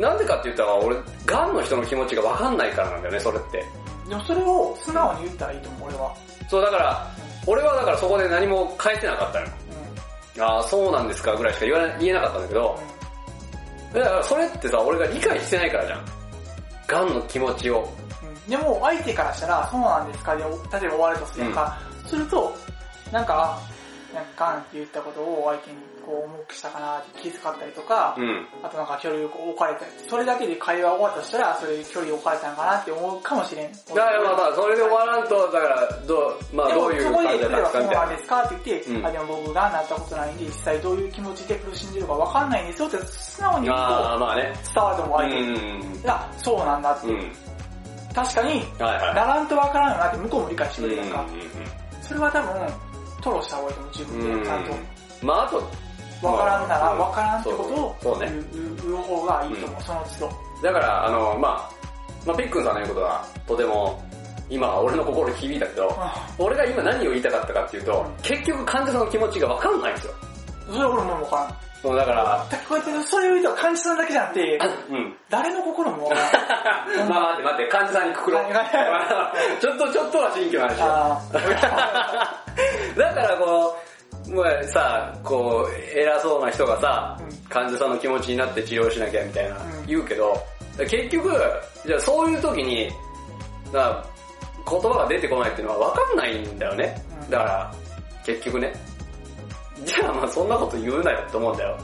[0.01, 0.97] なんでかって言ったら俺、
[1.27, 3.65] ガンの人の気持ちがわかんないからなんだよね、それって。
[4.09, 6.15] でもそれを素直に言ったらいいと思う、俺は。
[6.49, 7.07] そうだから、
[7.47, 9.53] 俺はだからそこで何も返せなかったのよ。
[10.41, 12.81] ああ、そうなんですかぐらいしか言わな言えなかったんだけど、
[13.95, 16.05] だからそれってさ、俺が理解してないからじゃん。
[16.87, 17.89] ガンの気持ちを。
[18.23, 18.29] うん。
[18.29, 18.49] うん。
[18.49, 21.79] でも相手からしたら、そうなんですかで、例えば終わるとするやんか。
[22.07, 22.55] すると、
[23.13, 23.59] なんか、
[24.15, 28.47] なんかガンって言ったことを相手にこう重くしたかなって気遣ったりとか、うん。
[28.63, 33.73] あとなんか距離を置かれたり、それだけで会話終わったとしたら、それで距離を置かれたのかなって思うかもしれん。
[33.73, 38.23] だからまあまあ、それで終わらんと、だから、どう、まあどういう感じだ例えばったかみたいなそうなんで。
[38.23, 44.55] すかって言って、うんあ、でも僕がなったことないんで、実際どういう気持ちで苦しんでるかわかんないんですよって素直に言うああ、とまあね。
[44.75, 45.51] 伝わると思う、う相手に。
[45.51, 46.01] ん。
[46.01, 47.07] いや、そうなんだって。
[47.09, 47.33] うん。
[48.15, 48.79] 確かに。
[48.79, 51.27] ならんとわからんよなって向こうも理解してうんくれるやんか。
[52.01, 52.88] それは多分、
[53.23, 54.47] 吐露した方がいいと思う、自分で。
[54.47, 54.73] ちゃんと。
[55.23, 55.57] まああと、
[56.27, 60.33] わからんなら、うんわからんってことを言う方がいいと思う、その都度。
[60.63, 61.71] だから、あの、まあ、
[62.27, 64.03] まあピックンさんの言うことは、とても、
[64.51, 65.97] 今、俺の心に響いたけど、
[66.39, 70.15] 俺が今何を言いたかったかっていうと、結局患者さんの気持ちがわかんないんですよ。
[70.69, 71.68] それは俺もわからん。
[71.83, 74.59] そうだから、こうやって、それを言うと患者さんだけじゃなくて、
[74.91, 75.17] うん。
[75.31, 76.11] 誰の心も。
[76.11, 78.41] まあ待って待って、患者さんにくくろ。
[79.61, 80.79] ちょっとちょっとは新居の話
[82.97, 83.77] だからこ
[84.27, 90.39] う、もうさ、こう、偉そうな人がさ、うん患者さんの気持ちになって治療しなきゃみたいなうん言うけど、
[90.77, 91.31] 結局、
[91.87, 92.91] じゃあそういう時に、
[93.73, 97.03] 言葉が出てこないっていうのは分かんないんだよね。
[97.23, 97.75] うんだから、
[98.25, 98.75] 結局ね。
[99.85, 101.79] じゃあまあそんなこと言うなよって思うんだよ。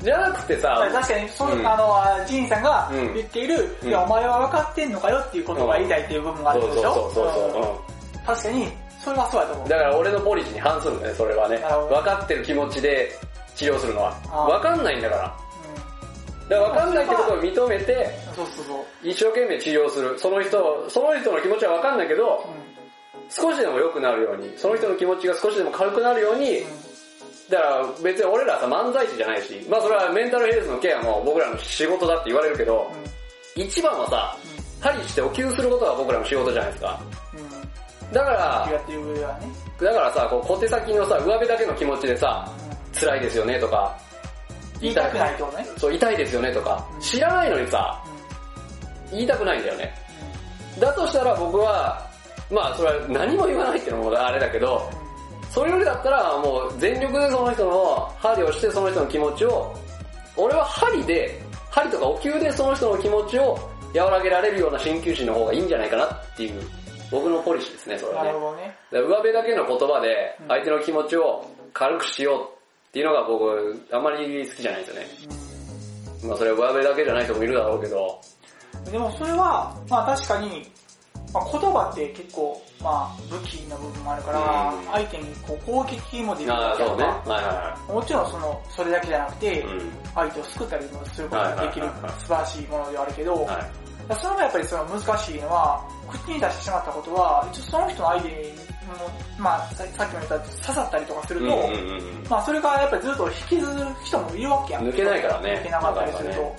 [0.00, 6.94] ーじゃなくてさ、確かに、そう、うんあの、ジンさんがうん言っている、うんいや、お前は分かってんのかよっていうことが言いたいっていう部分があるでしょ？
[6.94, 7.62] そうそうそう。
[7.62, 7.78] うんうん
[8.24, 8.68] 確かに、
[9.02, 9.68] それはそうやと思う。
[9.68, 11.56] だから俺のポリシーに反するんだね、それはね。
[11.58, 13.10] 分かってる気持ちで
[13.56, 14.12] 治療するのは。
[14.46, 15.34] 分かんないんだから。
[16.46, 17.92] うだから分かんないってことを認めて、
[18.30, 18.34] ん。
[18.36, 19.08] そうそうそう。
[19.08, 20.16] 一生懸命治療する。
[20.20, 22.81] その人を、その人の気持ちは分かんないけど、う
[23.34, 26.64] 少しでも良くなるように、その人の気持ちが少しでも軽くなるように、ん。
[27.50, 32.90] だから別に俺らさ漫才師じゃないし、まあそれはメンタルヘルスのケアも僕らの仕事だって言われるけど、
[33.56, 33.62] うん。
[33.62, 34.36] 一番はさ、
[34.80, 37.00] 針してお給することが僕らの仕事じゃないですか。
[38.12, 38.68] だから。
[39.80, 43.96] だからさ、こう小手先のさ、上辺だけの気持ちでさ、うん辛いですよねとか、
[44.80, 45.66] 言いたくないとね。
[45.78, 48.04] そう、痛いですよねとかう、ん知らないのにさ、
[49.10, 49.94] う言いたくないんだよね。
[50.78, 52.01] だとしたら僕は、
[52.52, 54.88] まあそれは何も言わないっていうのもあれだけど、
[55.50, 59.74] それよりだったらもう全力でその人の針をしてその人の気持ちを、
[60.36, 61.40] 俺は針で、
[61.70, 63.58] 針とかお灸でその人の気持ちを
[63.94, 66.62] 和らげられるような鍼灸師の方がいいんじゃないかなっていう、
[67.10, 68.16] 僕のポリシーですね、それん。
[68.16, 68.40] はねなる。
[68.40, 68.76] ほどね。
[68.92, 72.42] 上辺だけの言葉でうん相手の気持ちを軽くしよう
[72.88, 75.08] っていうのが僕、あんまり好きじゃないんですよね。
[76.24, 78.20] まあそれは上辺だけじゃない人もいるだろうけど、
[78.90, 80.70] でもそれは、まあ確かに、
[81.32, 87.04] まあ、言葉って結構、まあ武器の部分もあるから、うん相手にこう攻撃もできるけやそうんね。
[87.04, 89.64] かもちろんその、それだけじゃなくて。
[90.14, 93.48] 相手を救ったりもすることができる素晴らしいものではあるけど。
[94.20, 98.52] それがやっぱりその難しいのは、口に出してしまったことは、一応その人の相手にも、
[99.38, 101.70] まあささっきも言った刺さったりとかすると、
[102.28, 104.88] まあそれがやっぱりずっと引きずる人もいるわけやん。
[104.88, 105.60] 抜けないからね。
[105.60, 106.56] 抜けなかったりすると。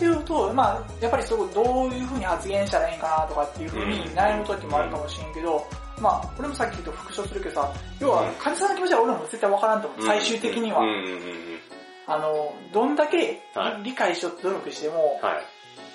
[0.00, 5.62] っていうと、まあやっぱりそこどういう風に発言したらいいんかなとかっていう風に悩む時もあるかもしれんけど、
[6.00, 7.70] まあ俺もさっき言った復唱するけどさ、
[8.00, 10.00] 要は患者さんの気持ちは俺も絶対わからんと思う。
[10.00, 10.88] うん最終的にはうん。
[10.88, 11.20] うんうんうん。
[12.06, 15.38] あの、どんだけはい理解しようと努力しても、は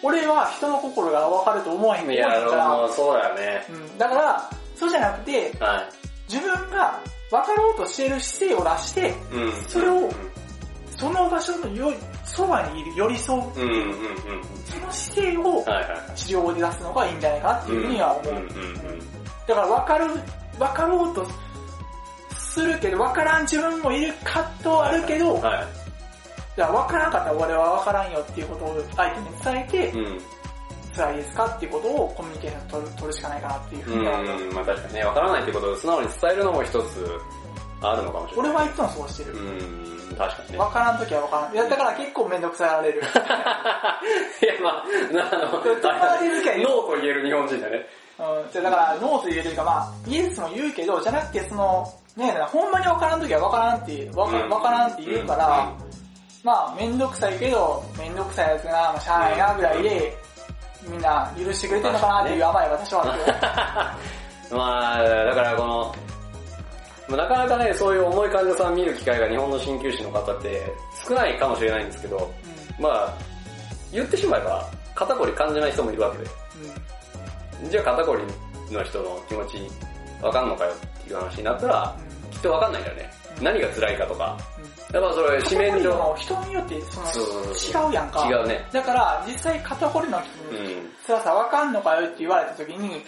[0.04, 3.66] 俺は人の心がわかると思わへんから、もうそうだよね。
[3.72, 5.90] うん、だから、そうじゃなくて、は
[6.30, 7.02] 自分が
[7.32, 9.52] 分かろうとしている姿勢を出して、うん。
[9.68, 10.12] それを
[10.98, 11.94] その場所のよ
[12.24, 13.96] そばにいる寄り添う、うんうんう。
[14.66, 16.18] その姿勢をはいはい。
[16.18, 18.34] 治療で出すのがいいんじゃないかなっていうふうには思う。
[19.48, 20.06] だから分かる、
[20.58, 21.28] 分かろうと
[22.38, 25.68] するけど、分からん自分もいる葛藤はあるけど、はい。
[26.58, 30.22] いや分からんかったら俺は分からんよっていうことを相手に伝えて、うん。
[30.96, 34.42] 辛いですかっていうことをコミュニケーション取る取るしかないかなっていうふうには思う。
[34.42, 37.20] うん、まあ確かにね、わからないってことを素直に伝えるのも一つ
[37.82, 38.52] あるのかもしれない。
[38.52, 39.34] 俺はいつもそうしてる。
[39.34, 40.58] うん、確かにね。
[40.58, 41.54] 分からんときは分からん。
[41.54, 43.02] いや、だから結構めんどくさがられる。
[43.02, 43.10] いや、
[44.62, 47.86] まあ、なあの、友達付き合いノーと言える日本人だね。
[48.18, 55.70] うん、じゃあだから、ノーと言えるというか、まあ、イエスも言うけど、じゃなくて、その、ねえ、ほんまにわからんときはわからんって、わかうんわからんって言うから、
[56.44, 60.18] まあ、めんどくさいけど、めんどくさいやつがな、まあ、しゃあないな、ぐらいで、
[60.88, 64.58] みんな許してくれてんのかなっていう甘えが多少あるけど。
[64.58, 66.15] まあ、だからこの、まあ
[67.10, 70.74] なかなかね、そういう重い患者さん見る機会が日本の鍼灸師の方って
[71.08, 72.32] 少ないかもしれないんですけど、
[72.80, 73.14] まあ、
[73.92, 76.30] 言ってしまえば、肩こり感じない人もいるわけで。
[77.64, 77.70] うん。
[77.70, 79.58] じゃあ肩こりの人の気持ち
[80.22, 81.96] わかんのかよっていう話になったら、
[82.32, 83.10] きっとわかんないんだよね。
[83.42, 84.38] 何が辛いかとか。
[84.94, 88.28] やっぱそれ、紙面上、の人によって、その、違うやんか。
[88.30, 88.66] 違うね。
[88.72, 90.90] だから、実際肩こりのう人に、ん。
[91.06, 93.04] 辛さわかんのかよって言われた時に、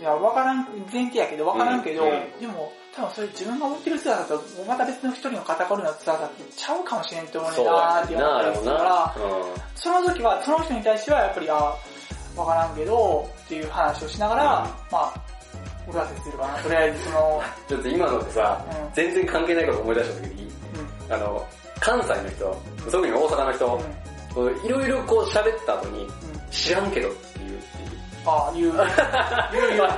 [0.00, 8.48] いや、わからん、前提やけどわからんけど、うんでも、多分それ自分が持ってる辛さと、また別の一人の肩こりの辛さってちゃうかもしれんって思うねそんなーって思った。
[8.48, 11.74] りするから、うんその時は、その人に対してはやっぱり、あ
[12.36, 15.14] わからんけど、っていう話をしながら、うんまあ、
[15.86, 16.54] 俺は接するかな。
[16.62, 20.52] とりあえずその、 ちょっと今のでさ、うん全然関係ないこと思い出した時に、
[21.08, 21.46] うん、あの、
[21.78, 23.80] 関西の人、特に大阪の人、
[24.64, 26.10] いろいろこう喋った後に、うん、うん。
[26.50, 27.29] 知らんけど。
[28.26, 28.72] ああ、言う。
[29.52, 29.88] 言う言う。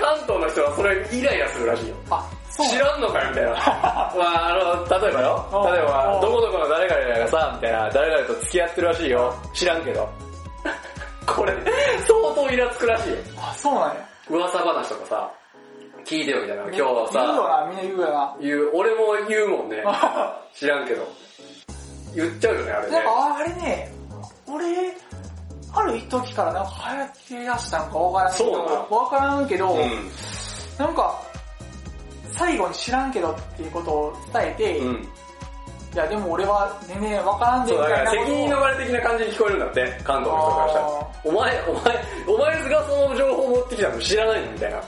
[0.00, 1.94] 関東の人はそれイライラするらしいよ。
[2.10, 3.50] あ、知らんのかよみたいな。
[3.54, 5.44] まああの、例えばよ。
[5.52, 9.34] うん例えばう、んどこどこの誰々がさ、みたいな、誰々と付き合ってるらしいよ。
[9.52, 10.08] 知らんけど。
[11.26, 11.52] これ、
[12.06, 13.16] 相当イラつくらしいよ。
[13.38, 13.94] あ、そうなんや。
[14.28, 15.30] 噂話とかさ、
[16.04, 16.62] 聞いてよみたいな。
[16.64, 18.36] 今日言うよさ、な、みんな言うよな。
[18.40, 19.84] 言う、俺も言うもんね。
[20.54, 21.02] 知らんけど。
[22.14, 22.92] 言っちゃうよね、あれね。
[22.92, 23.92] なんかあれね、
[24.48, 24.64] 俺、
[25.76, 30.10] ある一時からなんか流行ってらしたんかわからんけど、わからんけど、うん。
[30.78, 31.22] なんか、
[32.32, 35.08] 最後に知らんけどっていうことを伝えて、いうん。
[35.94, 40.86] やでも俺は全然わからんでみたいな責任逃れ的な感じに聞こえるんだって、関東の人からしたら。
[41.24, 44.78] お前、お前、お前がその情報持ってきたの知らないのみたいな。
[44.78, 44.82] っ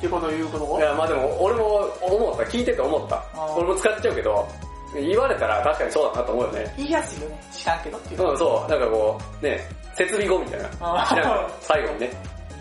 [0.00, 2.42] ていうことを言うこといや、まあでも、俺も思った。
[2.44, 3.22] 聞いてて思った
[3.56, 4.48] 俺も使っちゃうけど、
[4.94, 6.74] 言われたら確かにそうだなと思うよね。
[6.76, 7.40] 言いやすいよね。
[7.52, 8.30] 知らんけどっていう。
[8.30, 8.70] うん、そう。
[8.70, 9.60] なんかこう、ね、
[9.94, 10.68] 設備後みたいな。
[11.08, 12.10] 知らんけど、最後にね。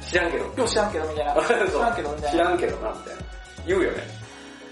[0.02, 0.44] 知らんけど。
[0.46, 1.36] よう知らんけどみたいな。
[1.44, 2.32] 知らんけどみたいな。
[2.32, 3.22] 知らんけどな、みたいな。
[3.66, 4.04] 言うよね。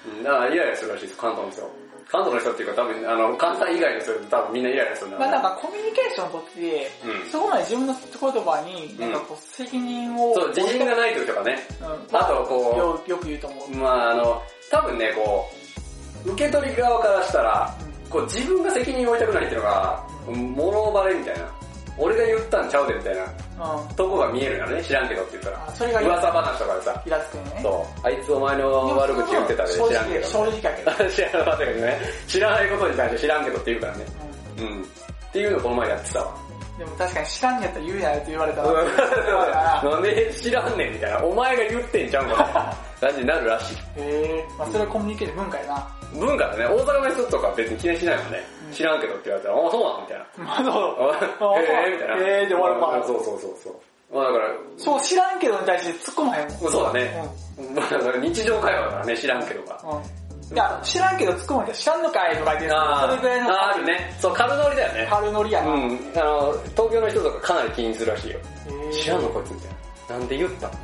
[0.07, 1.89] うん、だからイライラするらしいです、関東の人。
[2.09, 7.29] 関東の人っていうか多分、あの、関西以外の人多分みんなイライラするんだまあなんかコミュニケーションをとって、うん。
[7.29, 11.59] そこまで自分の言葉に、なんかこう責任を、そう、自信がない時とかね。
[11.79, 13.69] うん、あとこうよよく言うと思う。
[13.77, 14.41] まああの、
[14.71, 15.58] 多分ね、こう、
[16.25, 17.75] 受け取り側からしたら、
[18.09, 21.49] こう自分が責任を負いたくないっていうのが、物バレみたいな。
[22.01, 23.25] 俺が言ったんちゃうでみたいな。
[23.95, 25.65] とこが見えるからね、知らんけどって言ったら。
[25.67, 27.59] あそれが噂話とかでさ、イラつくよね。
[27.61, 30.19] そう、あいつお前の悪口言ってたで正知らんけど。
[30.19, 31.09] 直、正直やけど。
[31.11, 31.99] 知らなかったけどね。
[32.27, 34.05] 知らないことに対して知らんけどって言うからね。
[34.59, 34.81] うんうん。
[34.81, 34.85] っ
[35.31, 36.48] ていうのこの前やってたわ。
[36.79, 41.19] でも確かに知らんやったら言うなよって言われたら、 なんで知らんねんみたいな。
[41.25, 43.75] お前が言ってんちゃうんかみたいな感じになるらしい。
[43.75, 45.87] へえまあそれはコミュニケーション文化やな。
[46.13, 46.65] 文化だね。
[46.65, 48.43] 大阪の人とか別に気にしないもんね。
[48.71, 50.01] 知らんけどって言われたら、あ、そうなの？
[50.01, 50.25] みたいな。
[50.45, 51.51] まあそう。
[51.53, 52.15] あへえみたいな。
[52.15, 54.15] へえで終わるそうそうそうそう。
[54.15, 54.45] まあだから、
[54.77, 56.71] そう、知らんけどに対して突っ込まへんもん。
[56.71, 57.23] そうだね。
[57.75, 59.77] まあだから日常会話だからね、知らんけどが。
[60.51, 64.15] いや、知らんけど突っ込むけど知らんのかいとか言って、それぐらいのあーあるね。
[64.19, 65.07] そう、軽ノリだよね。
[65.09, 65.67] 軽ノリやな。
[65.69, 65.99] へうん。
[66.15, 68.39] あの、東京の人とかかなり気にするらしいよ。
[68.89, 69.69] え知らんのこいつみたい
[70.09, 70.17] な。
[70.17, 70.77] なんで言ったって。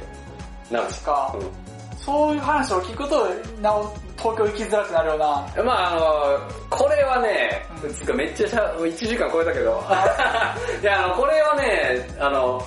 [0.74, 1.02] なるし。
[1.02, 3.28] 確か、うそういう話を聞くと、
[3.60, 5.26] なお、東京行きづらくなるような。
[5.64, 5.66] ん。
[5.66, 9.84] まああの、これはね、うんつうかめっちゃしゃ、1時間超えたけど。
[10.82, 12.62] いや、あの、これはね、あの、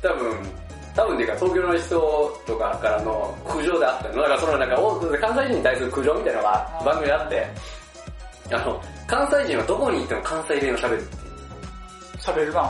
[0.00, 0.67] 多分、
[0.98, 4.16] 多分か東京の人とかからの苦情であったの。
[4.16, 7.46] だからそのなんか、お関西人に対する苦情みたいなのがうん番組であって、
[8.50, 11.22] あの、関西人はどこに行っても関西弁を喋るっていう。
[12.18, 12.62] 喋るな。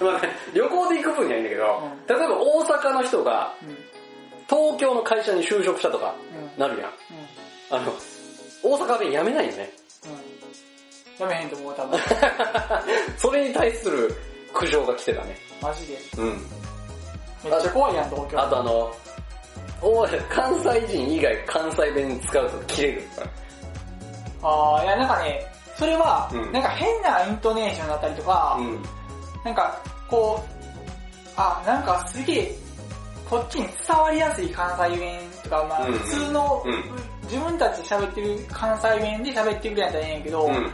[0.00, 3.76] まあね、旅行で行く分にはいいんだけど、う例えば大阪の人がうん。
[4.48, 6.14] 東京の会社に就職したとか
[6.56, 6.58] うん。
[6.58, 6.88] なるやん。
[6.88, 7.78] うん。
[7.78, 7.92] あの、
[8.62, 9.70] 大阪弁やめないよね。
[11.20, 11.28] うん。
[11.28, 12.00] やめへんと思う、多分。
[13.18, 14.16] それに対する
[14.54, 15.36] 苦情が来てたね。
[15.60, 15.98] マジで。
[16.16, 16.40] うん。
[17.44, 18.40] めっちゃ怖いやん、東京。
[18.40, 18.92] あとあの、
[19.80, 23.02] おい関西人以外関西弁使うと切れる。
[24.42, 28.82] ああ、いやなんかね、それは、うんなんか変なイントネーションだったりとか、うん。
[29.44, 32.58] なんか、こう、あ、なんかすげえ、
[33.28, 36.84] こっちに伝わりやすい関西弁とか、まあうん普通の、うん
[37.28, 40.70] 自分たちで喋ってる関西弁で喋ってくれやったらええんやけど、うん。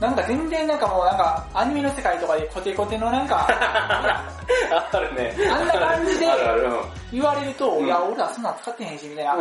[0.00, 5.34] なんか全然なんかもうなんかアニメの世界とかでコテコテのなんか、 あるね。
[5.50, 6.26] あんな感じで
[7.10, 9.36] 言われると、うんいや俺らそんなん使ってへんし、みたいな、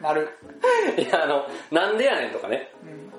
[0.00, 0.28] なる。
[0.98, 2.72] いや、あの、なんでやねんとかね。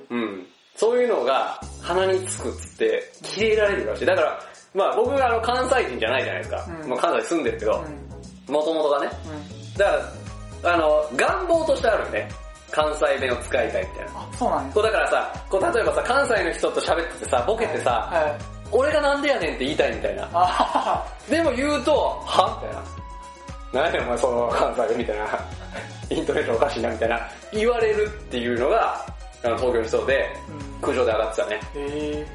[0.09, 0.17] うん。
[0.17, 0.47] うん。
[0.75, 4.05] そういうのが鼻につくっつって、切れられるらしい。
[4.05, 4.39] だから、
[4.73, 6.65] まあ僕があの関西人じゃないじゃないですか。
[6.67, 7.83] うんまあ関西住んでるけど、
[8.47, 8.53] うん。
[8.53, 9.09] もともとがね。
[9.25, 9.77] うん。
[9.77, 9.91] だか
[10.63, 12.29] ら、あの、願望としてあるね。
[12.72, 14.11] 関西弁を使いたいみたいな。
[14.16, 14.74] あ、そうなんや。
[14.74, 18.36] こうだからさ、こう例えばさ、関西の人と喋っててさ、ボケてさ、はい。
[18.72, 20.28] 俺がなんでやねんって言いたいみたいな。
[21.30, 22.59] でも言うと、は？
[22.61, 23.91] みたいな。
[23.91, 25.26] 何やお前その関西弁みたいな。
[26.09, 27.20] イントネーションおかしいなみたいな。
[27.51, 29.05] 言われるっていうのが、
[29.43, 30.82] あの東京の人で、うん。
[30.82, 31.59] 空上で上がってたね。
[31.76, 32.26] へ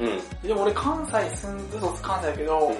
[0.00, 0.08] うん。
[0.44, 0.48] え。
[0.48, 2.76] でも俺関西住んずっと関西だけど、うん。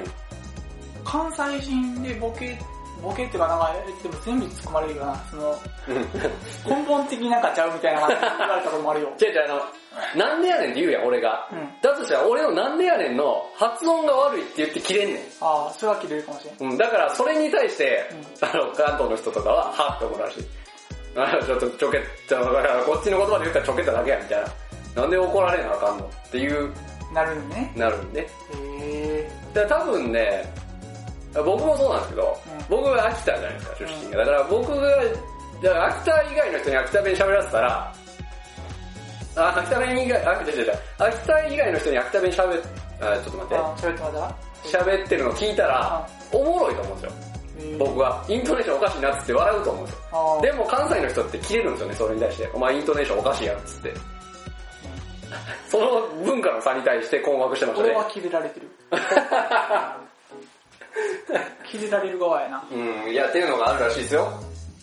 [1.05, 2.59] 関西人でボケ、
[3.03, 5.16] ボケっていうかなんか、でも全部突っ込まれるよな。
[5.30, 5.59] その、
[6.66, 9.12] 根本的になんかちゃうみたいな感じで言われたこともあるよ。
[9.20, 11.48] 違う違う、あの、なんでやねんって言うやん、俺が。
[11.53, 11.68] うん。
[11.82, 15.22] だとしたら俺のなんでやねんの発音が悪いって言って切れんねん。
[15.40, 16.70] ああ、それは切れるかもしれん。
[16.70, 18.09] うん、だからそれに対して、
[18.40, 20.44] あの、関東の人とかは、はって思うらしい。
[21.16, 24.42] あの、ちょっとちょけた、だからこっちの言葉で言ったらちょけただけや、みたい
[24.94, 25.03] な。
[25.03, 26.72] なんで怒られなあかんのっていう、
[27.12, 27.72] なるんでね。
[27.76, 28.20] なるんで。
[28.20, 28.26] へ
[28.64, 29.30] え。
[29.53, 30.50] だ多分ね、
[31.34, 34.18] 僕もそうなんですけど、うん僕が秋田じゃないですか、出身が。
[34.18, 34.86] だから僕が、
[35.62, 37.94] だから秋田以外の人に秋田弁喋らせたら、
[39.36, 42.62] あ、秋田弁以外、あ、違う違う違う秋田以外の人に秋田弁喋っ、
[43.00, 43.56] あ、ちょっと待って。
[43.56, 44.36] あ喋ってまだ？
[44.64, 47.76] 喋ってるの聞いたら、おもろいと思うんですよ。
[47.78, 48.24] 僕は。
[48.28, 50.40] イントネーションおかしいなっつって笑うと思うんですよ。
[50.42, 52.50] でも関西の人って切れるんですよね、それに対して。
[52.54, 53.94] お前イントネーションおかしいやんっつって。
[55.68, 58.04] その文化の差に対して困惑してましたね俺は。
[58.10, 58.68] 切れられてる。
[61.66, 62.64] 切れられる側やな。
[62.70, 64.28] うん、いや、っていうのがあるらしいですよ。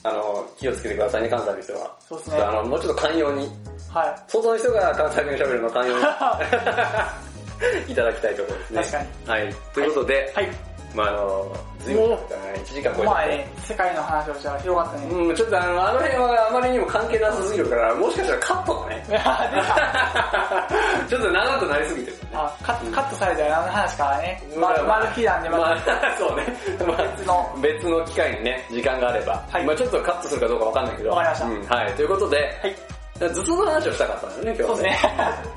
[0.04, 1.96] あの、気をつけてくださいね、関西の人は。
[2.08, 2.38] そうですね。
[2.38, 3.50] あの、もうちょっと寛容に、
[3.90, 6.04] は外の人が関西弁喋るのを寛容に
[7.92, 8.76] いただきたいところですい。
[8.76, 8.82] ね。
[8.82, 9.30] 確かに。
[9.30, 9.56] はい。
[9.74, 10.69] ということで、はい。
[10.96, 13.12] まああの、ずいぶん経ったね、1時間超えた。
[13.12, 15.06] まあね、世界の話をしたら広がったね。
[15.08, 19.04] うん、ちょっとあの、あの辺はあまりにも関係なさすぎるから、もしかしたらカットだね。
[21.10, 22.24] ちょっと長くなりすぎてるね。
[22.34, 24.44] あカットカットされたら何の話からね。
[24.56, 25.92] ままあ丸切なんでままた。
[25.94, 26.46] あ、そうね。
[26.86, 29.44] まあ別の別の機会にね、時間があれば。
[29.50, 31.10] はいまあちょっとカットするかどうかわかんないけど。
[31.12, 31.94] わかりましたうん、はい。
[31.94, 32.76] ということで、はい。
[33.20, 35.10] 頭痛の話をしたかったんだよね、今日はそうですね。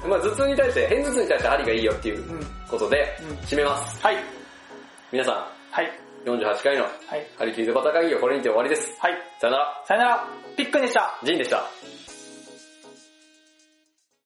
[0.09, 2.47] まあ頭痛に対して、片頭痛に対して針がいいよっていううん。
[2.69, 3.99] ことで、うん締めます。
[4.03, 4.17] はい。
[5.13, 5.35] 皆さん、
[5.71, 5.93] はい。
[6.25, 7.27] 48回のはい。
[7.37, 8.97] 張り切りとバタ会議はこれにて終わりです。
[8.99, 9.13] はい。
[9.39, 10.27] さよなら、さよなら。
[10.57, 11.21] ピックンでした。
[11.23, 11.69] ジンでした。